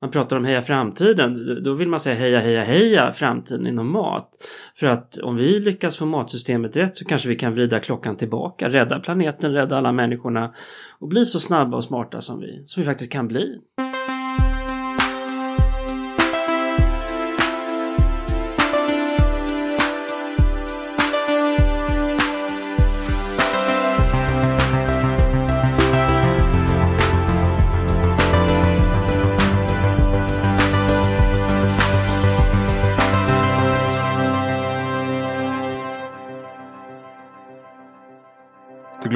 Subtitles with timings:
[0.00, 4.30] man pratar om heja framtiden, då vill man säga heja heja heja framtiden inom mat.
[4.74, 8.68] För att om vi lyckas få matsystemet rätt så kanske vi kan vrida klockan tillbaka,
[8.68, 10.54] rädda planeten, rädda alla människorna
[10.98, 13.58] och bli så snabba och smarta som vi, som vi faktiskt kan bli.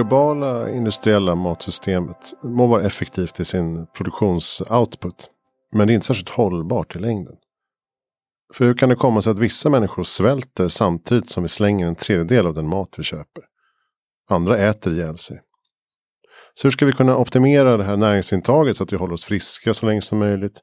[0.05, 5.31] Globala industriella matsystemet må vara effektivt i sin produktionsoutput.
[5.73, 7.35] Men det är inte särskilt hållbart i längden.
[8.55, 11.95] För hur kan det komma sig att vissa människor svälter samtidigt som vi slänger en
[11.95, 13.45] tredjedel av den mat vi köper?
[14.31, 15.41] Andra äter ihjäl sig.
[16.55, 19.75] Så hur ska vi kunna optimera det här näringsintaget så att vi håller oss friska
[19.75, 20.61] så länge som möjligt?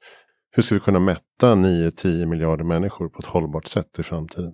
[0.52, 4.54] Hur ska vi kunna mätta 9-10 miljarder människor på ett hållbart sätt i framtiden?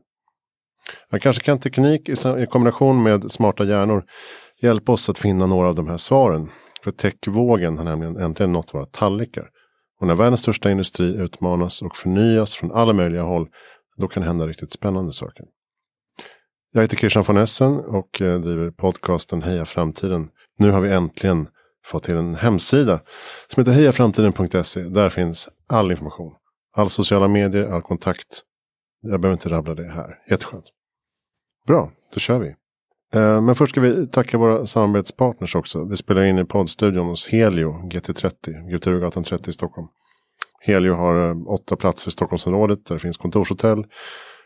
[1.09, 4.03] Ja, kanske kan teknik i kombination med smarta hjärnor
[4.61, 6.49] hjälpa oss att finna några av de här svaren.
[6.83, 9.49] För techvågen har nämligen äntligen nått våra tallrikar.
[9.99, 13.47] Och när världens största industri utmanas och förnyas från alla möjliga håll,
[13.97, 15.45] då kan det hända riktigt spännande saker.
[16.71, 20.29] Jag heter Christian von Essen och eh, driver podcasten Heja Framtiden.
[20.57, 21.47] Nu har vi äntligen
[21.85, 22.99] fått till en hemsida
[23.47, 24.81] som heter hejaframtiden.se.
[24.81, 26.33] Där finns all information.
[26.75, 28.43] All sociala medier, all kontakt.
[29.01, 30.19] Jag behöver inte rabbla det här.
[30.29, 30.65] Jätteskönt.
[31.67, 32.55] Bra, då kör vi.
[33.13, 35.83] Eh, men först ska vi tacka våra samarbetspartners också.
[35.83, 39.87] Vi spelar in i poddstudion hos Helio GT30, Guturgatan 30 i Stockholm.
[40.59, 43.85] Helio har eh, åtta platser i Stockholmsområdet där det finns kontorshotell,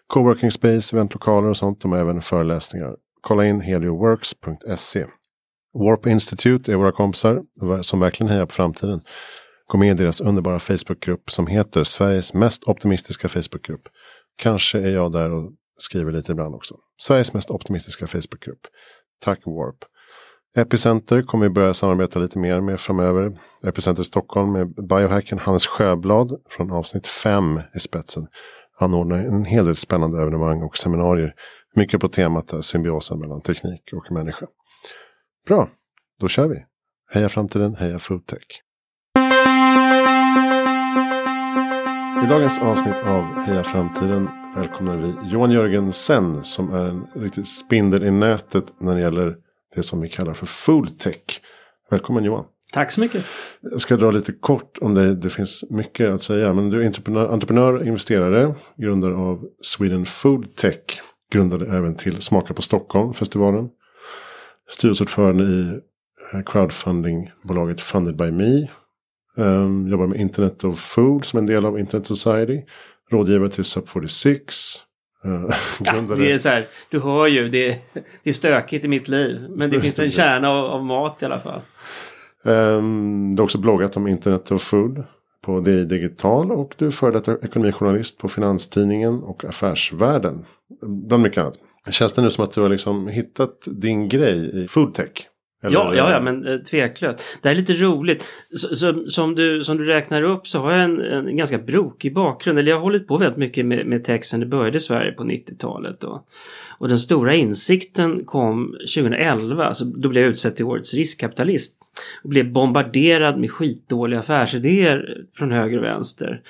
[0.07, 1.81] coworking space, eventlokaler och sånt.
[1.81, 2.95] De har även föreläsningar.
[3.21, 5.05] Kolla in helioworks.se.
[5.73, 7.41] Warp Institute är våra kompisar
[7.81, 9.01] som verkligen hejar på framtiden.
[9.67, 13.81] Gå med i deras underbara Facebookgrupp som heter Sveriges mest optimistiska Facebookgrupp.
[14.37, 16.75] Kanske är jag där och skriver lite ibland också.
[17.01, 18.59] Sveriges mest optimistiska Facebookgrupp.
[19.19, 19.77] Tack Warp.
[20.55, 23.37] Epicenter kommer vi börja samarbeta lite mer med framöver.
[23.63, 28.27] Epicenter Stockholm med biohacken Hannes Sjöblad från avsnitt 5 i spetsen.
[28.79, 31.33] Anordnar en hel del spännande evenemang och seminarier.
[31.75, 34.45] Mycket på temat symbiosen mellan teknik och människa.
[35.47, 35.69] Bra,
[36.19, 36.65] då kör vi.
[37.11, 38.61] Heja framtiden, heja foodtech.
[42.23, 48.03] I dagens avsnitt av Heja Framtiden välkomnar vi Johan Jörgensen som är en riktig spindel
[48.03, 49.35] i nätet när det gäller
[49.75, 51.41] det som vi kallar för foodtech.
[51.89, 52.45] Välkommen Johan.
[52.73, 53.25] Tack så mycket.
[53.61, 55.15] Jag ska dra lite kort om dig.
[55.15, 56.53] Det finns mycket att säga.
[56.53, 58.55] Men du är entreprenör, entreprenör investerare.
[58.77, 60.81] Grundare av Sweden Food Tech.
[61.31, 63.69] Grundade även till Smaka på Stockholm-festivalen.
[64.69, 65.79] Styrelseordförande i
[66.33, 68.67] eh, crowdfundingbolaget Funded by Me.
[69.37, 72.61] Um, jobbar med Internet of Food som en del av Internet Society.
[73.11, 74.55] Rådgivare till Sub 46.
[75.25, 77.79] Uh, ja, det är så här, du hör ju, det,
[78.23, 79.45] det är stökigt i mitt liv.
[79.49, 81.61] Men det finns en kärna av, av, mat i alla fall.
[82.43, 85.03] Um, du har också bloggat om Internet of Food
[85.45, 90.45] på DI Digital och du är före detta ekonomijournalist på Finanstidningen och Affärsvärlden.
[90.81, 91.57] Bland mycket annat.
[91.89, 95.27] Känns det nu som att du har liksom hittat din grej i foodtech?
[95.63, 97.39] Eller, ja, ja, ja, men eh, tveklöst.
[97.41, 98.25] Det här är lite roligt.
[98.55, 102.13] Så, så, som, du, som du räknar upp så har jag en, en ganska brokig
[102.13, 102.59] bakgrund.
[102.59, 105.11] Eller jag har hållit på väldigt mycket med, med tech sen det började i Sverige
[105.11, 106.03] på 90-talet.
[106.77, 109.65] Och den stora insikten kom 2011.
[109.65, 111.77] Alltså, då blev jag utsedd till årets riskkapitalist.
[112.23, 116.41] Och blev bombarderad med skitdåliga affärsidéer från höger och vänster.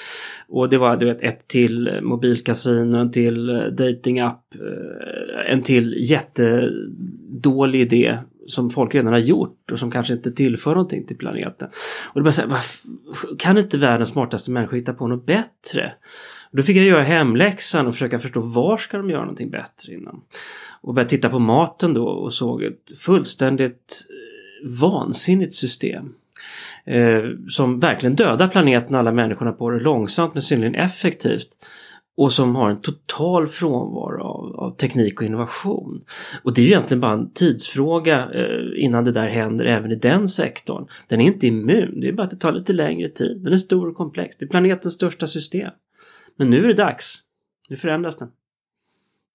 [0.48, 5.96] Och det var du vet, ett till mobilkasino, en till eh, datingapp, eh, en till
[6.00, 11.68] jättedålig idé som folk redan har gjort och som kanske inte tillför någonting till planeten.
[12.13, 12.59] Och det bara så här,
[13.40, 15.94] kan inte världens smartaste människor hitta på något bättre?
[16.52, 19.94] Och då fick jag göra hemläxan och försöka förstå var ska de göra någonting bättre
[19.94, 20.22] innan.
[20.81, 26.13] Och började titta på maten då och såg ett fullständigt eh, vansinnigt system.
[26.85, 31.49] Eh, som verkligen dödar planeten och alla människorna på det långsamt men synnerligen effektivt
[32.17, 36.05] och som har en total frånvaro av, av, teknik och innovation.
[36.43, 39.96] Och det är ju egentligen bara en tidsfråga eh, innan det där händer även i
[39.96, 40.87] den sektorn.
[41.08, 43.41] Den är inte immun, det är bara att det tar lite längre tid.
[43.43, 45.72] Den är stor och komplex, det är planetens största system.
[46.35, 47.19] Men nu är det dags.
[47.69, 48.31] Nu förändras den.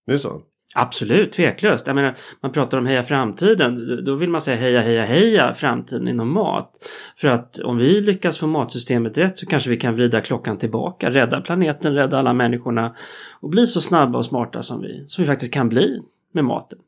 [0.07, 0.43] Det är så?
[0.79, 1.87] Absolut, tveklöst.
[1.87, 4.05] Jag menar, man pratar om heja framtiden.
[4.05, 6.73] Då vill man säga heja, heja, heja framtiden inom mat.
[7.17, 11.11] För att om vi lyckas få matsystemet rätt så kanske vi kan vrida klockan tillbaka,
[11.11, 12.95] rädda planeten, rädda alla människorna
[13.41, 16.03] och bli så snabba och smarta som vi, som vi faktiskt kan bli
[16.33, 16.79] med maten.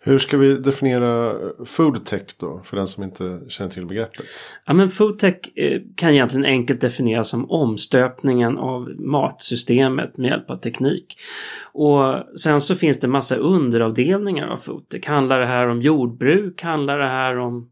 [0.00, 1.34] Hur ska vi definiera
[1.66, 4.26] foodtech då för den som inte känner till begreppet?
[4.66, 10.56] Ja men foodtech eh, kan egentligen enkelt definieras som omstöpningen av matsystemet med hjälp av
[10.56, 11.16] teknik.
[11.72, 15.06] Och sen så finns det massa underavdelningar av foodtech.
[15.06, 16.62] Handlar det här om jordbruk?
[16.62, 17.70] Handlar det här om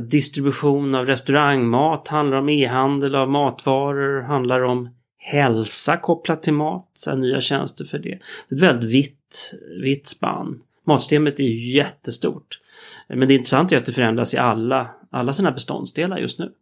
[0.00, 2.08] distribution av restaurangmat?
[2.08, 4.22] Handlar det om e-handel av matvaror?
[4.22, 4.88] Handlar det om
[5.18, 6.90] hälsa kopplat till mat?
[6.94, 8.18] Så nya tjänster för det.
[8.48, 10.60] Det är ett väldigt vitt, vitt spann.
[10.86, 12.60] Matsystemet är ju jättestort.
[13.08, 16.52] Men det intressanta är att det förändras i alla, alla sina beståndsdelar just nu.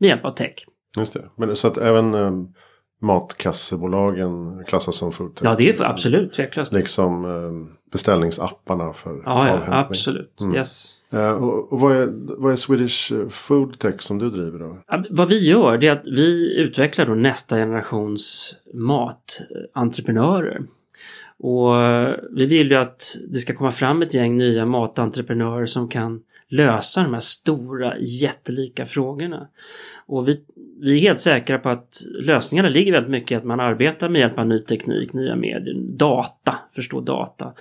[0.00, 0.54] Med hjälp av tech.
[0.96, 1.30] Just det.
[1.36, 2.54] Men så att även um,
[3.00, 5.46] matkassebolagen klassas som foodtech?
[5.46, 6.72] Ja, det är för, absolut tveklöst.
[6.72, 10.40] Liksom um, beställningsapparna för Ja, ja absolut.
[10.40, 10.54] Mm.
[10.54, 10.96] Yes.
[11.14, 12.08] Uh, och, och vad, är,
[12.38, 14.78] vad är Swedish Foodtech som du driver då?
[15.10, 20.62] Vad vi gör det är att vi utvecklar då nästa generations matentreprenörer.
[21.40, 25.88] Och eh, vi vill ju att det ska komma fram ett gäng nya matentreprenörer som
[25.88, 29.48] kan lösa de här stora jättelika frågorna.
[30.06, 30.40] Och vi,
[30.80, 34.20] vi är helt säkra på att lösningarna ligger väldigt mycket i att man arbetar med
[34.20, 37.52] hjälp av ny teknik, nya medier, data, förstå data.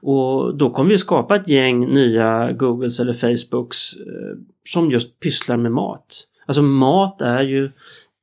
[0.00, 5.56] Och då kommer vi skapa ett gäng nya Googles eller Facebooks eh, som just pysslar
[5.56, 6.24] med mat.
[6.46, 7.70] Alltså mat är ju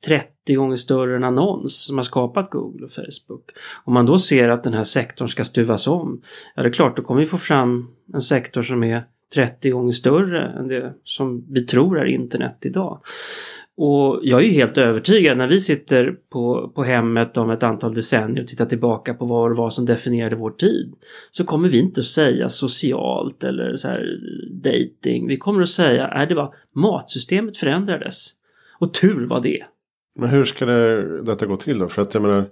[0.06, 3.52] 30 gånger större än annons som har skapat Google och Facebook.
[3.84, 6.22] Om man då ser att den här sektorn ska stuvas om,
[6.56, 9.04] ja det är klart, då kommer vi få fram en sektor som är
[9.36, 13.02] 30 gånger större än det som vi tror är internet idag.
[13.78, 17.94] Och jag är ju helt övertygad när vi sitter på, på hemmet om ett antal
[17.94, 20.94] decennier och tittar tillbaka på vad det var som definierade vår tid.
[21.32, 24.20] Så kommer vi inte att säga socialt eller så här
[24.52, 25.28] dating.
[25.28, 28.32] Vi kommer att säga, att det var matsystemet förändrades.
[28.80, 29.64] Och tur var det.
[30.20, 31.88] Men hur ska det, detta gå till då?
[31.88, 32.46] För att jag menar,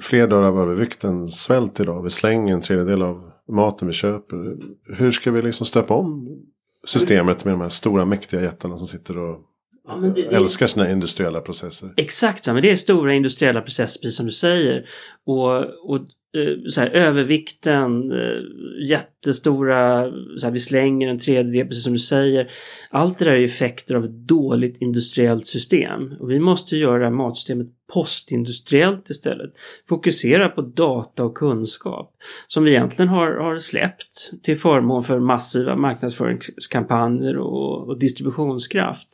[0.00, 2.02] fler dör av övervikt än svält idag.
[2.02, 4.56] Vi slänger en tredjedel av maten vi köper.
[4.96, 6.38] Hur ska vi liksom stöpa om
[6.86, 9.40] systemet med de här stora mäktiga jättarna som sitter och
[9.88, 11.94] ja, det, älskar sina industriella processer?
[11.96, 14.88] Exakt, men det är stora industriella processer precis som du säger.
[15.26, 15.56] Och,
[15.90, 16.00] och
[16.36, 18.42] Eh, så här, övervikten, eh,
[18.88, 22.50] jättestora, så här, vi slänger en tredjedel precis som du säger.
[22.90, 26.14] Allt det där är effekter av ett dåligt industriellt system.
[26.20, 29.50] Och vi måste göra det här matsystemet postindustriellt istället.
[29.88, 32.14] Fokusera på data och kunskap
[32.46, 39.08] som vi egentligen har, har släppt till förmån för massiva marknadsföringskampanjer och, och distributionskraft.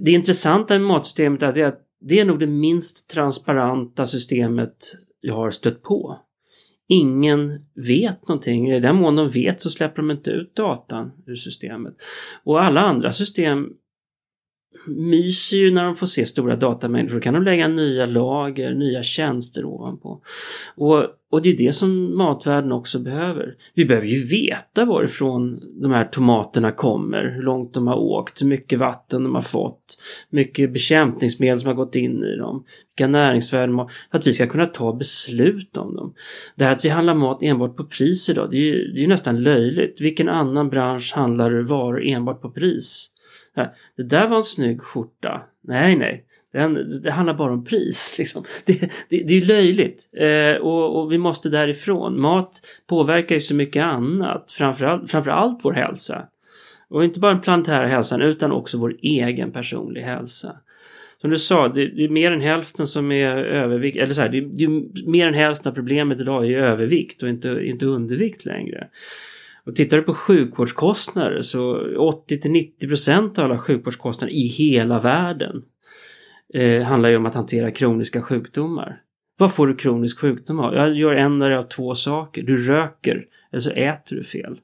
[0.00, 5.50] Det intressanta med matsystemet är att det är nog det minst transparenta systemet jag har
[5.50, 6.18] stött på.
[6.88, 8.70] Ingen vet någonting.
[8.70, 11.94] I den mån de vet så släpper de inte ut datan ur systemet.
[12.44, 13.68] Och alla andra system
[14.86, 17.14] myser ju när de får se stora datamängder.
[17.14, 20.20] Då kan de lägga nya lager, nya tjänster ovanpå.
[20.76, 23.54] Och, och det är det som matvärlden också behöver.
[23.74, 28.46] Vi behöver ju veta varifrån de här tomaterna kommer, hur långt de har åkt, hur
[28.46, 29.98] mycket vatten de har fått,
[30.30, 32.64] mycket bekämpningsmedel som har gått in i dem,
[32.96, 36.14] vilka näringsvärden de har, för att vi ska kunna ta beslut om dem.
[36.56, 39.02] Det här att vi handlar mat enbart på pris idag, det är ju, det är
[39.02, 40.00] ju nästan löjligt.
[40.00, 43.10] Vilken annan bransch handlar varor enbart på pris?
[43.96, 45.42] Det där var en snygg skjorta.
[45.62, 46.24] Nej, nej.
[46.52, 48.14] Den, det handlar bara om pris.
[48.18, 48.44] Liksom.
[48.66, 50.08] Det, det, det är löjligt.
[50.16, 52.20] Eh, och, och, vi måste därifrån.
[52.20, 52.52] Mat
[52.86, 54.52] påverkar ju så mycket annat.
[54.52, 56.28] Framförallt, framförallt vår hälsa.
[56.90, 60.56] Och inte bara den planetära hälsan utan också vår egen personliga hälsa.
[61.20, 63.96] Som du sa, det, det är mer än hälften som är övervikt.
[63.96, 67.28] Eller så här, det, det är mer än hälften av problemet idag är övervikt och
[67.28, 68.88] inte, inte undervikt längre.
[69.68, 74.98] Och tittar du på sjukvårdskostnader så 80 till 90 procent av alla sjukvårdskostnader i hela
[74.98, 75.62] världen
[76.54, 79.00] eh, handlar ju om att hantera kroniska sjukdomar.
[79.38, 80.74] Vad får du kronisk sjukdom av?
[80.74, 82.42] Jag gör en av två saker.
[82.42, 84.58] Du röker eller så äter du fel.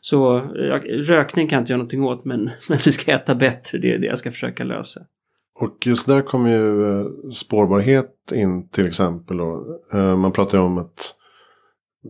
[0.00, 3.78] Så eh, rökning kan jag inte göra någonting åt men, men vi ska äta bättre.
[3.78, 5.00] Det är det jag ska försöka lösa.
[5.60, 9.40] Och just där kommer ju eh, spårbarhet in till exempel.
[9.40, 11.16] Och, eh, man pratar ju om att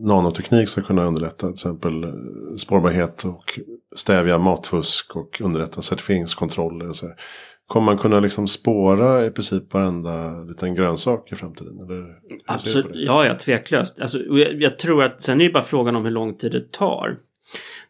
[0.01, 2.09] nanoteknik ska kunna underlätta till exempel eh,
[2.57, 3.59] spårbarhet och
[3.95, 6.89] stävja matfusk och underlätta certifieringskontroller.
[6.89, 7.15] Och så här.
[7.67, 11.79] Kommer man kunna liksom spåra i princip varenda liten grönsak i framtiden?
[11.79, 12.05] Eller
[12.45, 13.99] Absolut, ja, ja, tveklöst.
[13.99, 16.71] Alltså, jag, jag, tror att sen är det bara frågan om hur lång tid det
[16.71, 17.17] tar.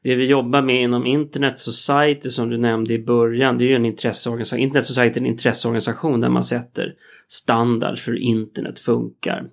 [0.07, 3.75] Det vi jobbar med inom Internet Society som du nämnde i början, det är ju
[3.75, 4.59] en intresseorganisation.
[4.59, 6.95] Internet Society är en intresseorganisation där man sätter
[7.27, 9.49] standard för hur internet funkar.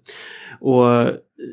[0.60, 1.10] Och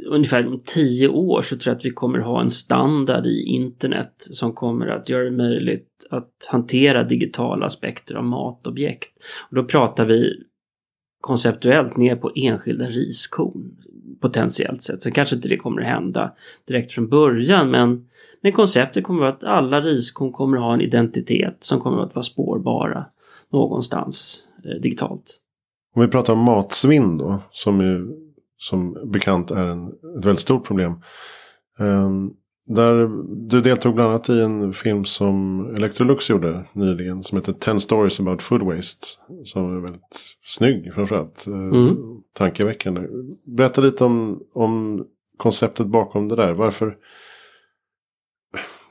[0.10, 4.13] ungefär om tio år så tror jag att vi kommer ha en standard i internet
[4.17, 9.12] som kommer att göra det möjligt att hantera digitala aspekter av matobjekt.
[9.50, 10.43] Och då pratar vi
[11.22, 13.81] konceptuellt ner på enskilda riskorn
[14.22, 15.01] potentiellt sett.
[15.01, 16.32] Sen kanske inte det kommer att hända
[16.68, 18.10] direkt från början men,
[18.42, 22.04] men konceptet kommer att vara att alla riskorn kommer att ha en identitet som kommer
[22.04, 23.06] att vara spårbara
[23.51, 25.38] någonstans eh, digitalt.
[25.96, 28.08] Om vi pratar om matsvinn då, som ju
[28.58, 30.94] som bekant är en, ett väldigt stort problem.
[31.80, 32.34] Um,
[32.75, 33.10] där
[33.50, 37.24] du deltog bland annat i en film som Electrolux gjorde nyligen.
[37.24, 39.08] Som heter 10 stories about food waste.
[39.44, 41.48] Som är väldigt snygg framförallt.
[41.48, 41.96] Eh, mm.
[42.34, 43.01] Tankeväckande.
[43.58, 45.06] Berätta lite om, om
[45.38, 46.54] konceptet bakom det där.
[46.54, 46.98] Varför,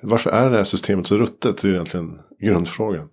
[0.02, 1.62] varför är det här systemet så ruttet?
[1.62, 3.08] Det är egentligen grundfrågan.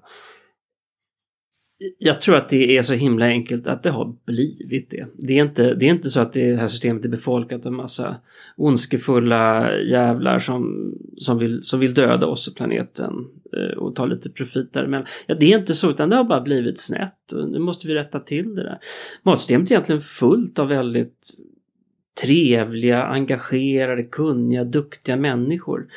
[1.98, 5.06] Jag tror att det är så himla enkelt att det har blivit det.
[5.18, 8.18] Det är inte, det är inte så att det här systemet är befolkat av massa
[8.56, 13.14] ondskefulla jävlar som, som, vill, som vill döda oss och planeten
[13.54, 14.88] eh, och ta lite profit där.
[14.88, 17.88] Men ja, det är inte så utan det har bara blivit snett och nu måste
[17.88, 18.78] vi rätta till det där.
[19.24, 21.38] Matsystemet är egentligen fullt av väldigt
[22.22, 25.88] trevliga, engagerade, kunniga, duktiga människor.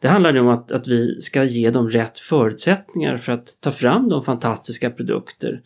[0.00, 3.70] Det handlar nu om att, att vi ska ge dem rätt förutsättningar för att ta
[3.70, 5.60] fram de fantastiska produkter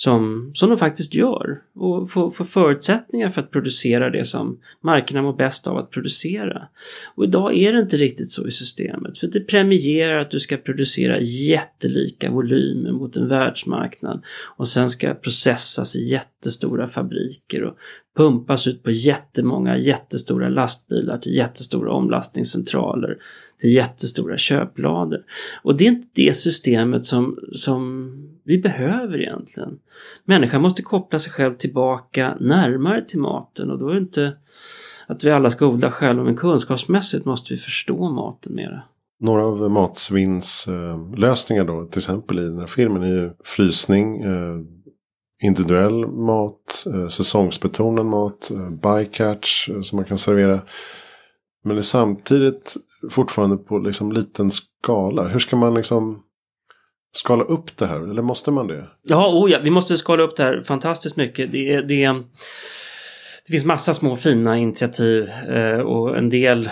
[0.00, 5.24] som, som de faktiskt gör och få, få förutsättningar för att producera det som marknaden
[5.24, 6.68] mår bäst av att producera.
[7.14, 10.56] Och idag är det inte riktigt så i systemet för det premierar att du ska
[10.56, 14.24] producera jättelika volymer mot en världsmarknad
[14.56, 17.76] och sen ska processas i jättestora fabriker och
[18.16, 23.18] pumpas ut på jättemånga jättestora lastbilar till jättestora omlastningscentraler
[23.60, 25.24] till jättestora köplador.
[25.62, 28.10] Och det är inte det systemet som, som
[28.48, 29.78] vi behöver egentligen.
[30.24, 34.36] Människan måste koppla sig själv tillbaka närmare till maten och då är det inte
[35.06, 38.82] att vi alla ska odla själva men kunskapsmässigt måste vi förstå maten mera.
[39.20, 44.58] Några av matsvinnslösningar då till exempel i den här filmen är ju frysning, eh,
[45.42, 50.60] individuell mat, eh, säsongsbetonad mat, eh, bycatch som man kan servera.
[51.64, 52.76] Men det är samtidigt
[53.10, 55.28] fortfarande på liksom liten skala.
[55.28, 56.22] Hur ska man liksom
[57.18, 58.10] skala upp det här?
[58.10, 58.86] Eller måste man det?
[59.02, 61.52] Ja, oh ja vi måste skala upp det här fantastiskt mycket.
[61.52, 62.06] Det, det,
[63.46, 66.70] det finns massa små fina initiativ eh, och en del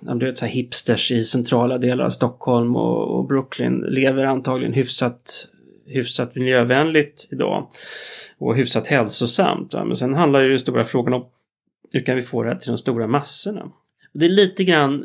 [0.00, 5.48] du vet, så hipsters i centrala delar av Stockholm och, och Brooklyn lever antagligen hyfsat,
[5.86, 7.70] hyfsat miljövänligt idag.
[8.38, 9.72] Och hyfsat hälsosamt.
[9.72, 11.26] Men sen handlar ju den stora frågan om
[11.92, 13.70] hur kan vi få det här till de stora massorna?
[14.12, 15.04] Det är lite grann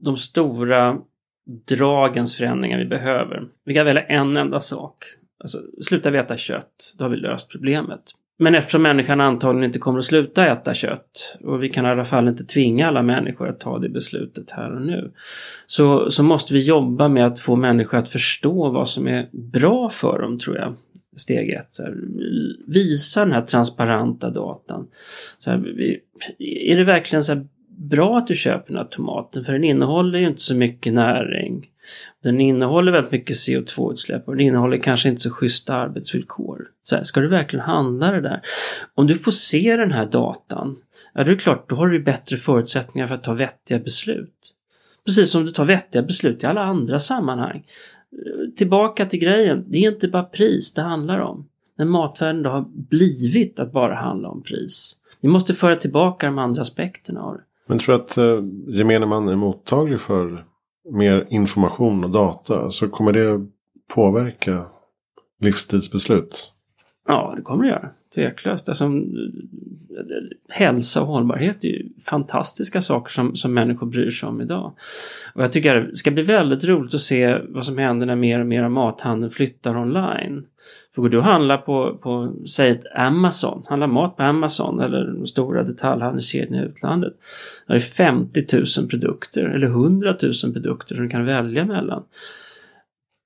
[0.00, 0.98] de stora
[1.46, 3.44] dragens förändringar vi behöver.
[3.64, 5.04] Vi kan välja en enda sak.
[5.40, 8.00] Alltså, sluta vi äta kött, då har vi löst problemet.
[8.38, 12.04] Men eftersom människan antagligen inte kommer att sluta äta kött och vi kan i alla
[12.04, 15.12] fall inte tvinga alla människor att ta det beslutet här och nu.
[15.66, 19.90] Så, så måste vi jobba med att få människor att förstå vad som är bra
[19.90, 20.74] för dem tror jag.
[21.16, 21.74] Steg ett.
[21.74, 21.94] Så här,
[22.66, 24.86] visa den här transparenta datan.
[25.38, 26.00] Så här, vi,
[26.72, 27.46] är det verkligen så här
[27.76, 31.70] bra att du köper den här tomaten för den innehåller ju inte så mycket näring.
[32.22, 36.68] Den innehåller väldigt mycket CO2-utsläpp och den innehåller kanske inte så schyssta arbetsvillkor.
[36.82, 38.40] Så här, ska du verkligen handla det där?
[38.94, 40.76] Om du får se den här datan,
[41.14, 44.54] ja det är klart, då har du bättre förutsättningar för att ta vettiga beslut.
[45.06, 47.64] Precis som du tar vettiga beslut i alla andra sammanhang.
[48.56, 51.48] Tillbaka till grejen, det är inte bara pris det handlar om.
[51.76, 54.96] Men matvärlden då har blivit att bara handla om pris.
[55.20, 57.42] Vi måste föra tillbaka de andra aspekterna av det.
[57.66, 60.44] Men tror du att eh, gemene man är mottaglig för
[60.92, 62.70] mer information och data?
[62.70, 63.46] Så kommer det
[63.94, 64.66] påverka
[65.40, 66.52] livstidsbeslut?
[67.08, 67.88] Ja, det kommer det göra.
[68.14, 68.68] Tveklöst.
[68.68, 68.90] Alltså,
[70.48, 74.72] hälsa och hållbarhet är ju fantastiska saker som, som människor bryr sig om idag.
[75.34, 78.40] Och jag tycker det ska bli väldigt roligt att se vad som händer när mer
[78.40, 80.44] och mer av mathandeln flyttar online.
[80.94, 85.26] För går du och handlar på, på säg Amazon, handlar mat på Amazon eller de
[85.26, 87.14] stora detaljhandelskedjorna i utlandet.
[87.66, 92.02] Där är 50 000 produkter eller 100 000 produkter som du kan välja mellan.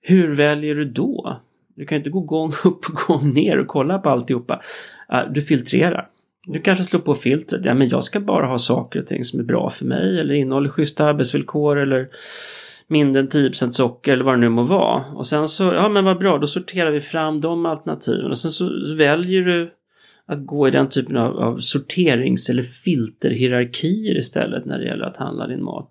[0.00, 1.40] Hur väljer du då?
[1.78, 4.60] Du kan inte gå gång upp och gång ner och kolla på alltihopa.
[5.30, 6.08] Du filtrerar.
[6.46, 7.64] Du kanske slår på filtret.
[7.64, 10.34] Ja, men jag ska bara ha saker och ting som är bra för mig eller
[10.34, 12.08] innehåller schyssta arbetsvillkor eller
[12.86, 15.04] mindre än 10 socker eller vad det nu må vara.
[15.04, 18.50] Och sen så, ja men vad bra, då sorterar vi fram de alternativen och sen
[18.50, 19.70] så väljer du
[20.26, 25.16] att gå i den typen av, av sorterings eller filterhierarkier istället när det gäller att
[25.16, 25.90] handla din mat.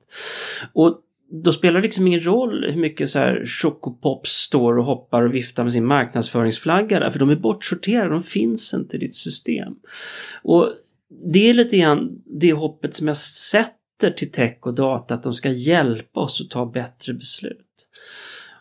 [0.74, 5.22] Och då spelar det liksom ingen roll hur mycket så här Chocopops står och hoppar
[5.22, 9.16] och viftar med sin marknadsföringsflagga där, för de är bortsorterade, de finns inte i ditt
[9.16, 9.76] system.
[10.44, 10.74] Och
[11.34, 15.34] det är lite grann det hoppet som jag sätter till tech och data, att de
[15.34, 17.88] ska hjälpa oss att ta bättre beslut.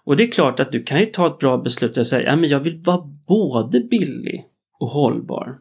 [0.04, 2.36] Och det är klart att du kan ju ta ett bra beslut och säga, ja
[2.36, 4.44] men jag vill vara både billig
[4.78, 5.58] och hållbar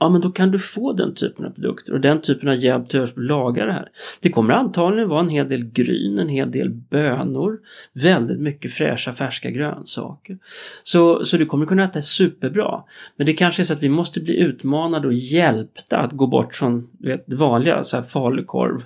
[0.00, 2.88] ja men då kan du få den typen av produkter och den typen av hjälp
[2.88, 3.88] till att laga det här.
[4.20, 7.58] Det kommer antagligen vara en hel del gryn, en hel del bönor,
[7.92, 10.38] väldigt mycket fräscha färska grönsaker.
[10.82, 12.82] Så, så du kommer kunna äta superbra.
[13.16, 16.54] Men det kanske är så att vi måste bli utmanade och hjälpta att gå bort
[16.54, 18.84] från vet, det vanliga, så här falukorv,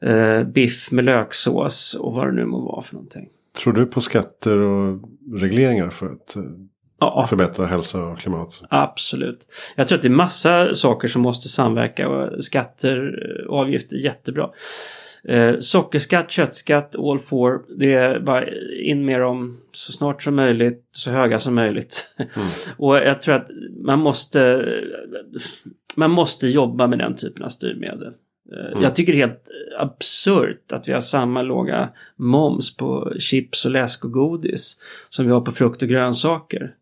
[0.00, 3.28] eh, biff med löksås och vad det nu må vara för någonting.
[3.62, 5.00] Tror du på skatter och
[5.32, 6.42] regleringar för att eh,
[7.04, 7.26] ja.
[7.26, 8.62] förbättra hälsa och klimat?
[8.68, 9.46] Absolut.
[9.76, 13.16] Jag tror att det är massa saker som måste samverka och skatter
[13.48, 14.50] och avgifter är jättebra.
[15.24, 17.62] Eh, sockerskatt, köttskatt, all four.
[17.78, 18.46] Det är bara
[18.82, 22.14] in med dem så snart som möjligt, så höga som möjligt.
[22.16, 22.48] Mm.
[22.76, 23.48] och jag tror att
[23.84, 24.64] man måste,
[25.96, 28.12] man måste jobba med den typen av styrmedel.
[28.52, 28.82] Eh, mm.
[28.82, 33.70] Jag tycker det är helt absurt att vi har samma låga moms på chips och
[33.70, 34.76] läsk och godis
[35.10, 36.74] som vi har på frukt och grönsaker.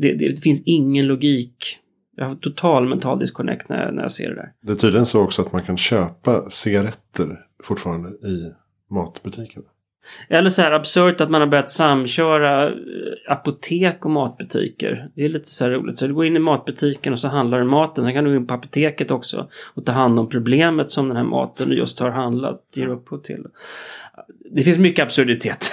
[0.00, 1.78] Det, det, det finns ingen logik.
[2.16, 4.52] Jag har total mental disconnect när, när jag ser det där.
[4.62, 8.52] Det är tydligen så också att man kan köpa cigaretter fortfarande i
[8.90, 9.64] matbutikerna.
[10.28, 12.72] Eller så här absurt att man har börjat samköra eh,
[13.28, 15.10] apotek och matbutiker.
[15.14, 15.98] Det är lite så här roligt.
[15.98, 18.04] Så du går in i matbutiken och så handlar du maten.
[18.04, 21.16] Sen kan du gå in på apoteket också och ta hand om problemet som den
[21.16, 23.44] här maten du just har handlat ger upphov till.
[24.50, 25.70] Det finns mycket absurditet.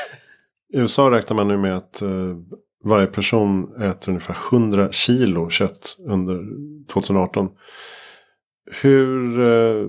[0.73, 2.37] I USA räknar man nu med att uh,
[2.85, 6.39] varje person äter ungefär 100 kilo kött under
[6.93, 7.49] 2018.
[8.81, 9.87] Hur eh,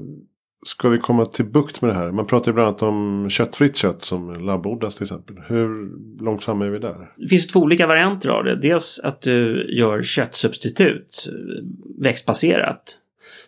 [0.67, 2.13] ska vi komma till bukt med det här?
[2.13, 5.37] Man pratar ju bland annat om köttfritt kött som labbodlas till exempel.
[5.47, 5.91] Hur
[6.25, 7.11] långt fram är vi där?
[7.17, 8.57] Det finns två olika varianter av det.
[8.57, 11.65] Dels att du gör köttsubstitut eh,
[12.03, 12.99] växtbaserat.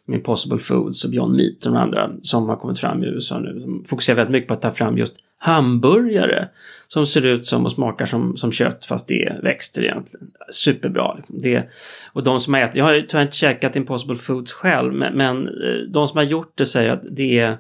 [0.04, 3.38] Med Impossible Foods och Beyond Meat och de andra som har kommit fram i USA
[3.38, 3.60] nu.
[3.60, 6.48] Som fokuserar väldigt mycket på att ta fram just hamburgare
[6.88, 10.30] som ser ut som och smakar som, som kött fast det är växter egentligen.
[10.50, 11.14] Superbra.
[11.14, 11.42] Liksom.
[11.42, 11.68] Det,
[12.12, 15.48] och de som har ätit, jag har tyvärr inte käkat Impossible Foods själv men, men
[15.48, 17.58] eh, de som har gjort det säger att det är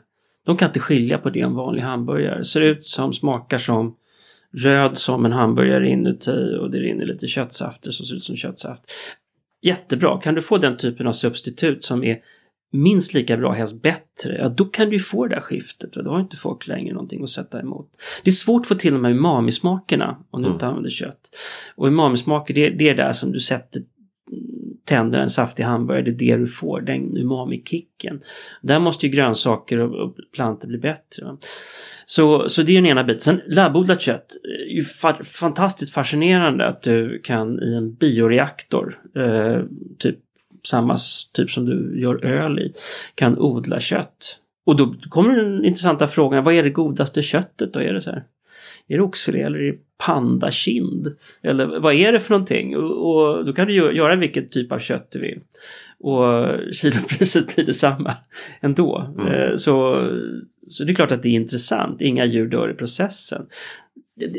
[0.48, 2.44] de kan inte skilja på det en vanlig hamburgare.
[2.44, 3.96] Ser ut som, smakar som
[4.52, 8.82] röd som en hamburgare inuti och det rinner lite köttsafter som ser ut som köttsaft.
[9.62, 12.18] Jättebra, kan du få den typen av substitut som är
[12.72, 15.92] minst lika bra, helst bättre, ja då kan du få det där skiftet.
[15.92, 17.90] Då har inte folk längre någonting att sätta emot.
[18.24, 20.54] Det är svårt att få till de här umami-smakerna om du mm.
[20.54, 21.20] inte använder kött.
[21.76, 23.82] Och umami-smaker, det, det är där som du sätter
[24.84, 28.20] tänder en saftig hamburgare, det är det du får, den umami-kicken.
[28.62, 31.36] Där måste ju grönsaker och, och plantor bli bättre.
[32.06, 33.20] Så, så det är den ena biten.
[33.20, 34.36] Sen labbodlat kött,
[34.68, 39.62] är ju fa fantastiskt fascinerande att du kan i en bioreaktor, eh,
[39.98, 40.18] typ
[40.68, 40.96] samma
[41.32, 42.72] typ som du gör öl i,
[43.14, 44.38] kan odla kött.
[44.66, 47.80] Och då kommer den intressanta frågan, vad är det godaste köttet då?
[47.80, 48.24] Är det så här?
[48.88, 51.16] Är det oxfilé eller är det pandakind?
[51.42, 52.76] Eller vad är det för någonting?
[52.76, 55.40] Och, och då kan du göra vilket typ av kött du vill.
[55.98, 58.14] Och kilopriset blir detsamma
[58.60, 59.14] ändå.
[59.18, 59.32] Mm.
[59.32, 60.06] Eh, så,
[60.66, 62.00] så det är klart att det är intressant.
[62.00, 63.46] Inga djur dör i processen.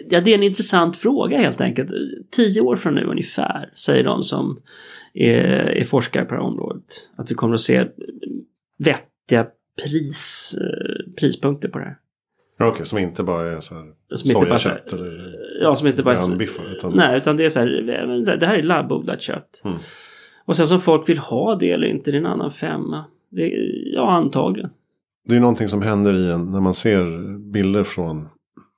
[0.09, 1.91] Ja, det är en intressant fråga helt enkelt.
[2.31, 4.59] Tio år från nu ungefär, säger de som
[5.13, 6.83] är, är forskare på det här området.
[7.15, 7.87] Att vi kommer att se
[8.77, 9.47] vettiga
[9.83, 11.97] pris, eh, prispunkter på det här.
[12.59, 16.41] Okej, okay, som inte bara är så här sojakött eller ja, som inte bara är,
[16.71, 16.93] utan...
[16.95, 19.61] Nej, utan det är så här, det här är labbodlat kött.
[19.65, 19.77] Mm.
[20.45, 23.05] Och sen som folk vill ha det eller inte, det är en annan femma.
[23.29, 23.51] Det,
[23.93, 24.69] ja, antagligen.
[25.27, 28.27] Det är någonting som händer i en när man ser bilder från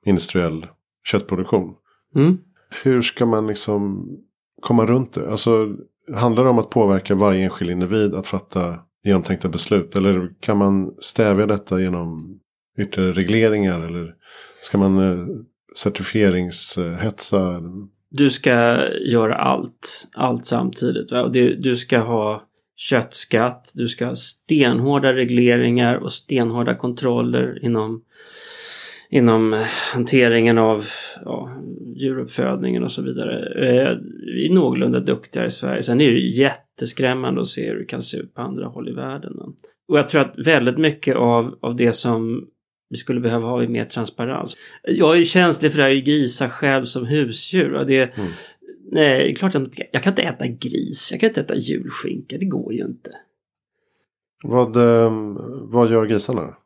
[0.04, 0.66] industriell
[1.04, 1.74] köttproduktion.
[2.16, 2.38] Mm.
[2.84, 4.08] Hur ska man liksom
[4.60, 5.30] komma runt det?
[5.30, 5.76] Alltså,
[6.14, 9.96] handlar det om att påverka varje enskild individ att fatta genomtänkta beslut?
[9.96, 12.38] Eller kan man stävja detta genom
[12.78, 13.80] ytterligare regleringar?
[13.80, 14.14] Eller
[14.62, 15.26] ska man eh,
[15.76, 17.62] certifieringshetsa?
[18.10, 18.52] Du ska
[18.90, 21.12] göra allt, allt samtidigt.
[21.12, 21.28] Va?
[21.58, 22.42] Du ska ha
[22.76, 28.02] köttskatt, du ska ha stenhårda regleringar och stenhårda kontroller inom
[29.12, 29.60] inom eh,
[29.94, 30.84] hanteringen av
[31.24, 31.62] ja,
[31.96, 33.38] djuruppfödningen och så vidare.
[33.66, 33.98] Eh,
[34.34, 35.82] vi är någorlunda duktiga i Sverige.
[35.82, 38.92] Sen är det jätteskrämmande att se hur det kan se ut på andra håll i
[38.92, 39.32] världen.
[39.88, 42.46] Och jag tror att väldigt mycket av, av det som
[42.90, 44.56] vi skulle behöva ha är mer transparens.
[44.82, 47.72] Jag är ju känslig för det här, jag grisar själv som husdjur.
[47.72, 48.30] Och det, mm.
[48.92, 52.72] Nej, klart att jag kan inte äta gris, jag kan inte äta julskinka, det går
[52.72, 53.10] ju inte.
[54.44, 55.12] Vad, eh,
[55.62, 56.56] vad gör grisarna?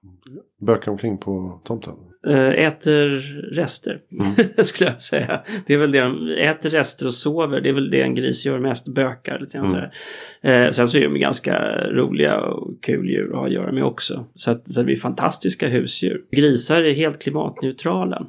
[0.60, 1.94] Bökar omkring på tomten?
[2.26, 3.06] Eh, äter
[3.54, 4.32] rester, mm.
[4.64, 5.40] skulle jag säga.
[5.66, 7.60] Det är väl det de äter rester och sover.
[7.60, 9.38] Det är väl det en gris gör mest, bökar.
[9.38, 9.70] Lite mm.
[9.70, 9.90] sådär.
[10.40, 11.58] Eh, sen så är de ganska
[11.90, 14.26] roliga och kul djur att ha att göra med också.
[14.34, 16.22] Så att, så det blir fantastiska husdjur.
[16.30, 18.26] Grisar är helt klimatneutrala.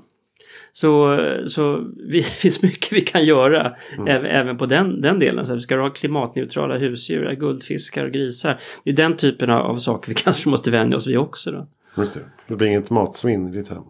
[0.71, 4.08] Så, så vi, det finns mycket vi kan göra mm.
[4.08, 5.45] även, även på den, den delen.
[5.45, 8.60] Så ska du ha klimatneutrala husdjur, guldfiskar och grisar.
[8.84, 11.52] Det är den typen av saker vi kanske måste vänja oss vid också.
[11.52, 11.67] Då.
[11.97, 12.19] Just det.
[12.47, 13.84] Det blir inget matsvinn i ditt hem?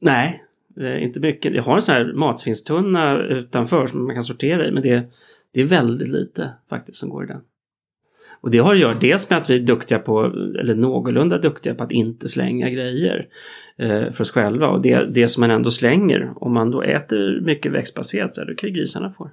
[0.00, 0.42] Nej,
[1.00, 1.54] inte mycket.
[1.54, 4.72] Jag har en sån här matsvinnstunna utanför som man kan sortera i.
[4.72, 5.10] Men det,
[5.52, 7.40] det är väldigt lite faktiskt som går i den.
[8.40, 10.24] Och det har att göra dels med att vi är duktiga på,
[10.60, 13.28] eller någorlunda duktiga på att inte slänga grejer
[13.78, 14.68] eh, för oss själva.
[14.68, 18.48] Och det, det som man ändå slänger, om man då äter mycket växtbaserat, så här,
[18.48, 19.24] då kan ju grisarna få.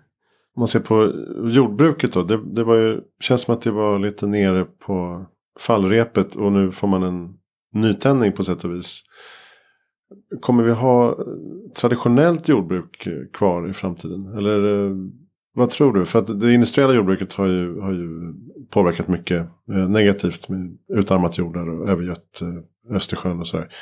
[0.56, 4.00] Om man ser på jordbruket då, det, det var ju, känns som att det var
[4.00, 5.26] lite nere på
[5.60, 7.34] fallrepet och nu får man en
[7.74, 9.04] nytändning på sätt och vis.
[10.42, 11.18] Kommer vi ha
[11.76, 14.38] traditionellt jordbruk kvar i framtiden?
[14.38, 14.96] Eller eh,
[15.54, 16.06] vad tror du?
[16.06, 18.34] För att det industriella jordbruket har ju, har ju
[18.70, 23.74] påverkat mycket eh, negativt med utarmat jordar och övergött eh, Östersjön och sådär.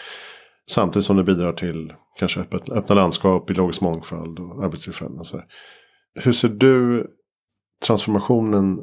[0.71, 5.19] Samtidigt som det bidrar till kanske öppet, öppna landskap, biologisk mångfald och arbetstillfällen.
[5.19, 5.45] Och sådär.
[6.15, 7.07] Hur ser du
[7.87, 8.79] transformationen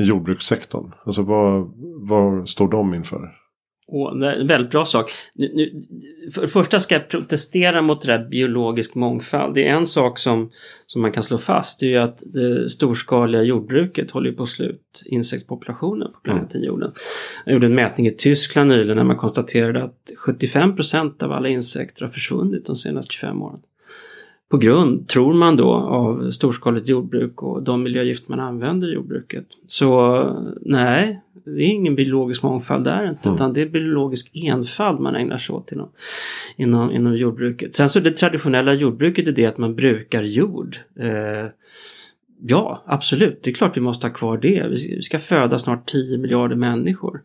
[0.00, 0.92] i jordbrukssektorn?
[1.04, 1.72] Alltså vad,
[2.08, 3.41] vad står de inför?
[3.94, 5.10] Och en väldigt bra sak.
[5.34, 5.84] Nu, nu,
[6.32, 9.54] för det första ska jag protestera mot det där biologisk mångfald.
[9.54, 10.50] Det är en sak som,
[10.86, 11.80] som man kan slå fast.
[11.80, 16.60] Det är ju att det storskaliga jordbruket håller på att slå ut insektspopulationen på planeten
[16.60, 16.66] mm.
[16.66, 16.92] jorden.
[17.44, 22.02] Jag gjorde en mätning i Tyskland nyligen när man konstaterade att 75% av alla insekter
[22.02, 23.60] har försvunnit de senaste 25 åren
[24.52, 29.44] på grund, tror man då, av storskaligt jordbruk och de miljögifter man använder i jordbruket.
[29.66, 30.22] Så
[30.60, 33.34] nej, det är ingen biologisk mångfald där inte, mm.
[33.34, 35.88] utan det är biologisk enfald man ägnar sig åt inom,
[36.56, 37.74] inom, inom jordbruket.
[37.74, 40.76] Sen så det traditionella jordbruket är det att man brukar jord.
[40.98, 41.46] Eh,
[42.40, 44.66] ja, absolut, det är klart vi måste ha kvar det.
[44.70, 47.22] Vi ska föda snart 10 miljarder människor.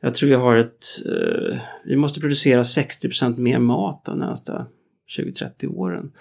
[0.00, 0.84] Jag tror vi har ett...
[1.06, 4.66] Eh, vi måste producera 60% mer mat de närmsta
[5.08, 6.12] 20-30 åren.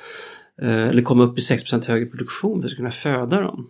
[0.62, 3.70] Eh, eller komma upp i 6% högre produktion för att kunna föda dem.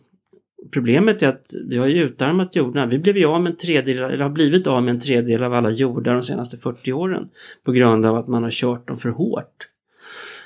[0.71, 2.85] Problemet är att vi har ju utarmat jordarna.
[2.85, 5.53] Vi blev ju av med en tredjedel, eller har blivit av med en tredjedel av
[5.53, 7.29] alla jordar de senaste 40 åren.
[7.63, 9.67] På grund av att man har kört dem för hårt.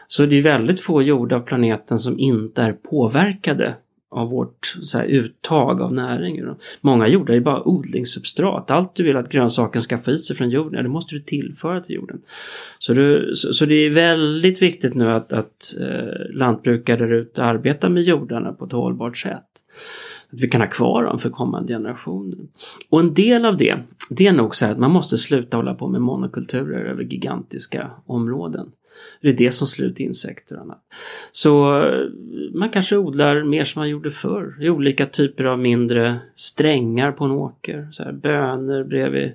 [0.08, 3.76] Så det är väldigt få jordar av planeten som inte är påverkade
[4.12, 6.42] av vårt så här, uttag av näring.
[6.82, 8.72] Många jordar är bara odlingssubstrat.
[8.72, 11.82] Allt du vill att grönsaken ska få i sig från jorden, det måste du tillföra
[11.82, 12.22] till jorden.
[12.80, 17.44] Så, du, så, så det är väldigt viktigt nu att, att eh, lantbrukare där ute
[17.44, 19.46] arbetar med jordarna på ett hållbart sätt.
[20.34, 22.38] Att vi kan ha kvar dem för kommande generationer.
[22.90, 23.78] Och en del av det,
[24.10, 27.92] det är nog så här att man måste sluta hålla på med monokulturer över gigantiska
[28.06, 28.72] områden.
[29.22, 30.84] Det är det som slår ut insekter och annat.
[31.32, 32.10] Så eh,
[32.54, 34.58] man kanske odlar mer som man gjorde förr.
[34.62, 37.88] I olika typer av mindre strängar på en åker.
[37.92, 39.32] Så här, bönor bredvid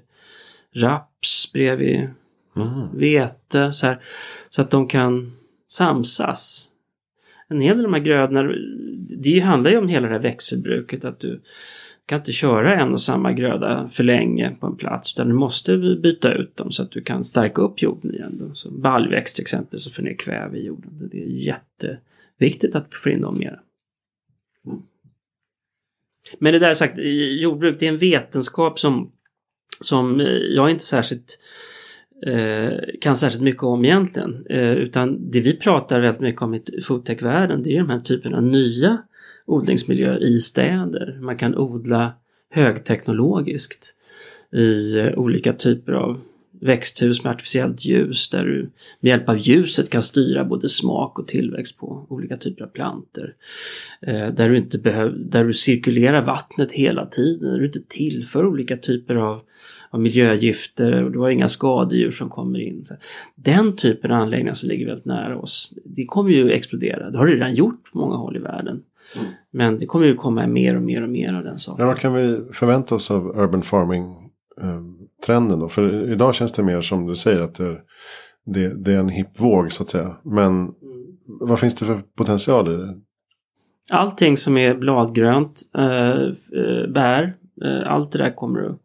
[0.75, 2.09] raps, bredvid
[2.57, 2.99] mm.
[2.99, 3.73] vete.
[3.73, 3.99] Så, här,
[4.51, 5.33] så att de kan
[5.69, 6.71] samsas.
[7.49, 8.53] En hel del av de här grödorna,
[9.09, 11.05] det handlar ju om hela det här växelbruket.
[11.05, 11.41] Att du
[12.07, 15.77] kan inte köra en och samma gröda för länge på en plats utan du måste
[16.03, 18.39] byta ut dem så att du kan stärka upp jorden igen.
[18.39, 18.55] Då.
[18.55, 21.09] Så baljväxt till exempel så får ner kväve i jorden.
[21.13, 23.61] Det är jätteviktigt att få in dem mer.
[24.67, 24.83] Mm.
[26.39, 26.99] Men det där sagt,
[27.43, 29.13] jordbruk det är en vetenskap som,
[29.81, 31.39] som eh, jag inte särskilt
[32.27, 34.47] eh, kan särskilt mycket om egentligen.
[34.51, 38.35] Eh, utan det vi pratar väldigt mycket om i foodtech-världen det är de här typen
[38.35, 39.03] av nya
[39.47, 41.19] odlingsmiljö i städer.
[41.21, 42.13] Man kan odla
[42.51, 43.95] högteknologiskt
[44.53, 46.21] i eh, olika typer av
[46.61, 51.29] växthus med artificiellt ljus där du med hjälp av ljuset kan styra både smak och
[51.29, 53.35] tillväxt på olika typer av planter.
[54.01, 58.47] Eh, där, du inte behöv, där du cirkulerar vattnet hela tiden, där du inte tillför
[58.47, 59.41] olika typer av,
[59.91, 62.85] av miljögifter och du har inga skadedjur som kommer in.
[63.35, 67.11] Den typen av anläggningar som ligger väldigt nära oss, det kommer ju explodera.
[67.11, 68.83] Det har det redan gjort på många håll i världen.
[69.17, 69.27] Mm.
[69.51, 71.83] Men det kommer ju komma mer och mer och mer av den saken.
[71.85, 74.81] Ja, vad kan vi förvänta oss av urban farming eh,
[75.27, 75.69] trenden då?
[75.69, 77.81] För idag känns det mer som du säger att det är,
[78.45, 80.17] det, det är en hipp våg så att säga.
[80.23, 80.73] Men mm.
[81.27, 83.01] vad finns det för potential i det?
[83.91, 88.79] Allting som är bladgrönt, äh, bär, äh, allt det där kommer du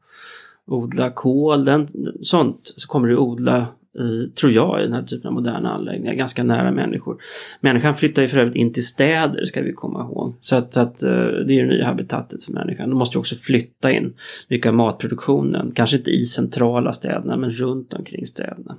[0.66, 1.12] odla.
[1.12, 1.88] Kål, den,
[2.22, 6.14] sånt så kommer du odla i, tror jag, i den här typen av moderna anläggningar,
[6.14, 7.22] ganska nära människor.
[7.60, 10.36] Människan flyttar ju för övrigt in till städer, ska vi komma ihåg.
[10.40, 12.90] Så att, så att eh, det är det nya habitatet för människan.
[12.90, 14.14] De måste ju också flytta in
[14.48, 18.78] mycket av matproduktionen, kanske inte i centrala städerna, men runt omkring städerna.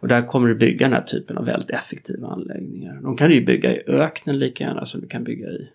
[0.00, 3.00] Och där kommer du bygga den här typen av väldigt effektiva anläggningar.
[3.02, 5.68] De kan du ju bygga i öknen lika gärna som du kan bygga i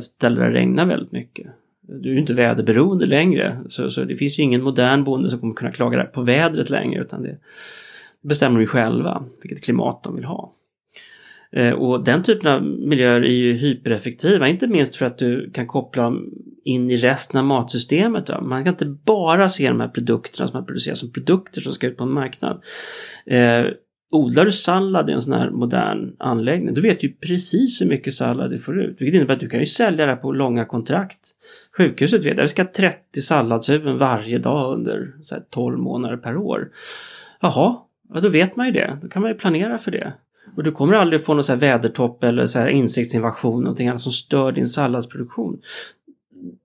[0.00, 1.46] ställen där det regnar väldigt mycket
[1.88, 3.60] du är ju inte väderberoende längre.
[3.68, 7.02] Så, så det finns ju ingen modern bonde som kommer kunna klaga på vädret längre.
[7.02, 7.38] Utan det,
[8.22, 10.54] bestämmer de ju själva vilket klimat de vill ha.
[11.52, 15.66] Eh, och den typen av miljöer är ju hypereffektiva, inte minst för att du kan
[15.66, 16.30] koppla dem
[16.64, 18.26] in i resten av matsystemet.
[18.26, 18.40] Då.
[18.40, 21.86] Man kan inte bara se de här produkterna som man producerar som produkter som ska
[21.86, 22.62] ut på en marknad.
[23.26, 23.64] Eh,
[24.10, 28.12] Odlar du sallad i en sån här modern anläggning, då vet du precis hur mycket
[28.12, 29.00] sallad du får ut.
[29.00, 31.18] Vilket innebär att du kan ju sälja det här på långa kontrakt.
[31.76, 36.36] Sjukhuset vet att vi ska ha 30 salladshuvuden varje dag under så 12 månader per
[36.36, 36.70] år.
[37.40, 37.76] Jaha,
[38.14, 38.98] ja, då vet man ju det.
[39.02, 40.12] Då kan man ju planera för det.
[40.56, 44.00] Och du kommer aldrig få någon så här vädertopp eller så här insektsinvasion, någonting annat
[44.00, 45.60] som stör din salladsproduktion.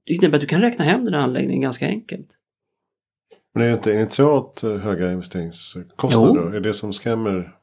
[0.06, 2.28] Det innebär att du kan räkna hem den här anläggningen ganska enkelt.
[3.54, 6.42] Men är det inte initialt eh, höga investeringskostnader?
[6.52, 6.56] Jo.
[6.56, 7.56] Är det som skrämmer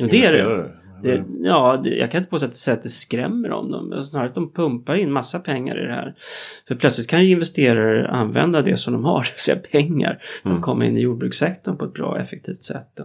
[0.00, 0.62] investerare?
[0.62, 4.02] Det det, ja, det, jag kan inte påstå att, säga att det skrämmer om dem.
[4.02, 6.14] Snarare att de pumpar in massa pengar i det här.
[6.68, 10.48] För plötsligt kan ju investerare använda det som de har, det vill säga pengar, för
[10.48, 10.58] mm.
[10.58, 13.00] att komma in i jordbrukssektorn på ett bra och effektivt sätt.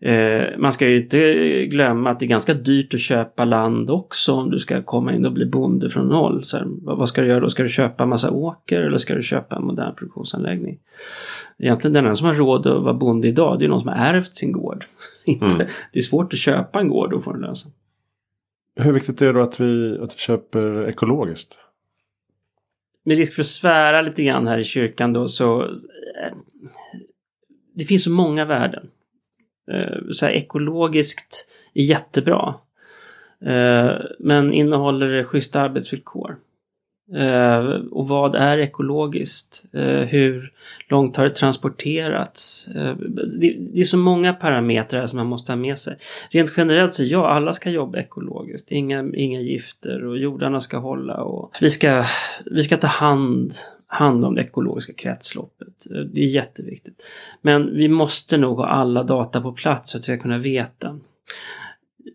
[0.00, 4.32] Eh, man ska ju inte glömma att det är ganska dyrt att köpa land också
[4.32, 6.44] om du ska komma in och bli bonde från noll.
[6.44, 7.50] Så här, vad, vad, ska du göra då?
[7.50, 10.78] Ska du köpa massa åker eller ska du köpa en modern produktionsanläggning?
[11.58, 13.96] Egentligen den enda som har råd att vara bonde idag, det är någon som har
[13.96, 14.86] ärvt sin gård.
[15.34, 15.68] Mm.
[15.92, 17.72] Det är svårt att köpa en gård och få den lösen.
[18.76, 21.60] Hur viktigt är det då att vi, att vi köper ekologiskt?
[23.04, 26.36] Med risk för att svära lite grann här i kyrkan då så eh,
[27.74, 28.90] det finns så många värden.
[29.70, 32.54] Eh, så här, ekologiskt är jättebra.
[33.40, 36.36] Eh, men innehåller det schyssta arbetsvillkor?
[37.14, 37.58] Eh,
[37.90, 39.64] och vad är ekologiskt?
[39.72, 40.52] Eh, hur
[40.88, 42.68] långt har det transporterats?
[42.68, 42.96] Eh,
[43.38, 45.96] det, det, är så många parametrar som man måste ha med sig.
[46.30, 48.72] Rent generellt så ja, alla ska jobba ekologiskt.
[48.72, 52.04] Inga, inga gifter och jordarna ska hålla och vi ska,
[52.46, 53.52] vi ska ta hand
[53.88, 55.86] hand om det ekologiska kretsloppet.
[55.90, 57.02] Eh, det är jätteviktigt.
[57.42, 60.98] Men vi måste nog ha alla data på plats för att vi ska kunna veta.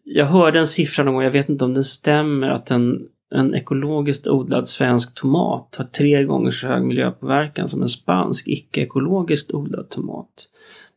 [0.04, 3.56] Jag hörde en siffra någon gång, jag vet inte om den stämmer, att en en
[3.56, 9.90] ekologiskt odlad svensk tomat har tre gånger så hög miljöpåverkan som en spansk icke-ekologiskt odlad
[9.90, 10.50] tomat.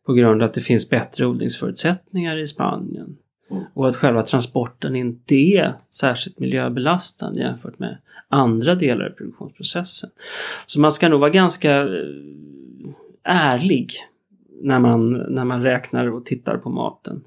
[0.07, 3.17] På grund av att det finns bättre odlingsförutsättningar i Spanien.
[3.51, 3.63] Mm.
[3.75, 10.11] Och att själva transporten inte är särskilt miljöbelastande jämfört med andra delar i produktionsprocessen.
[10.67, 11.89] Så man ska nog vara ganska eh,
[13.23, 13.93] ärlig
[14.63, 17.25] när man, när man räknar och tittar på maten.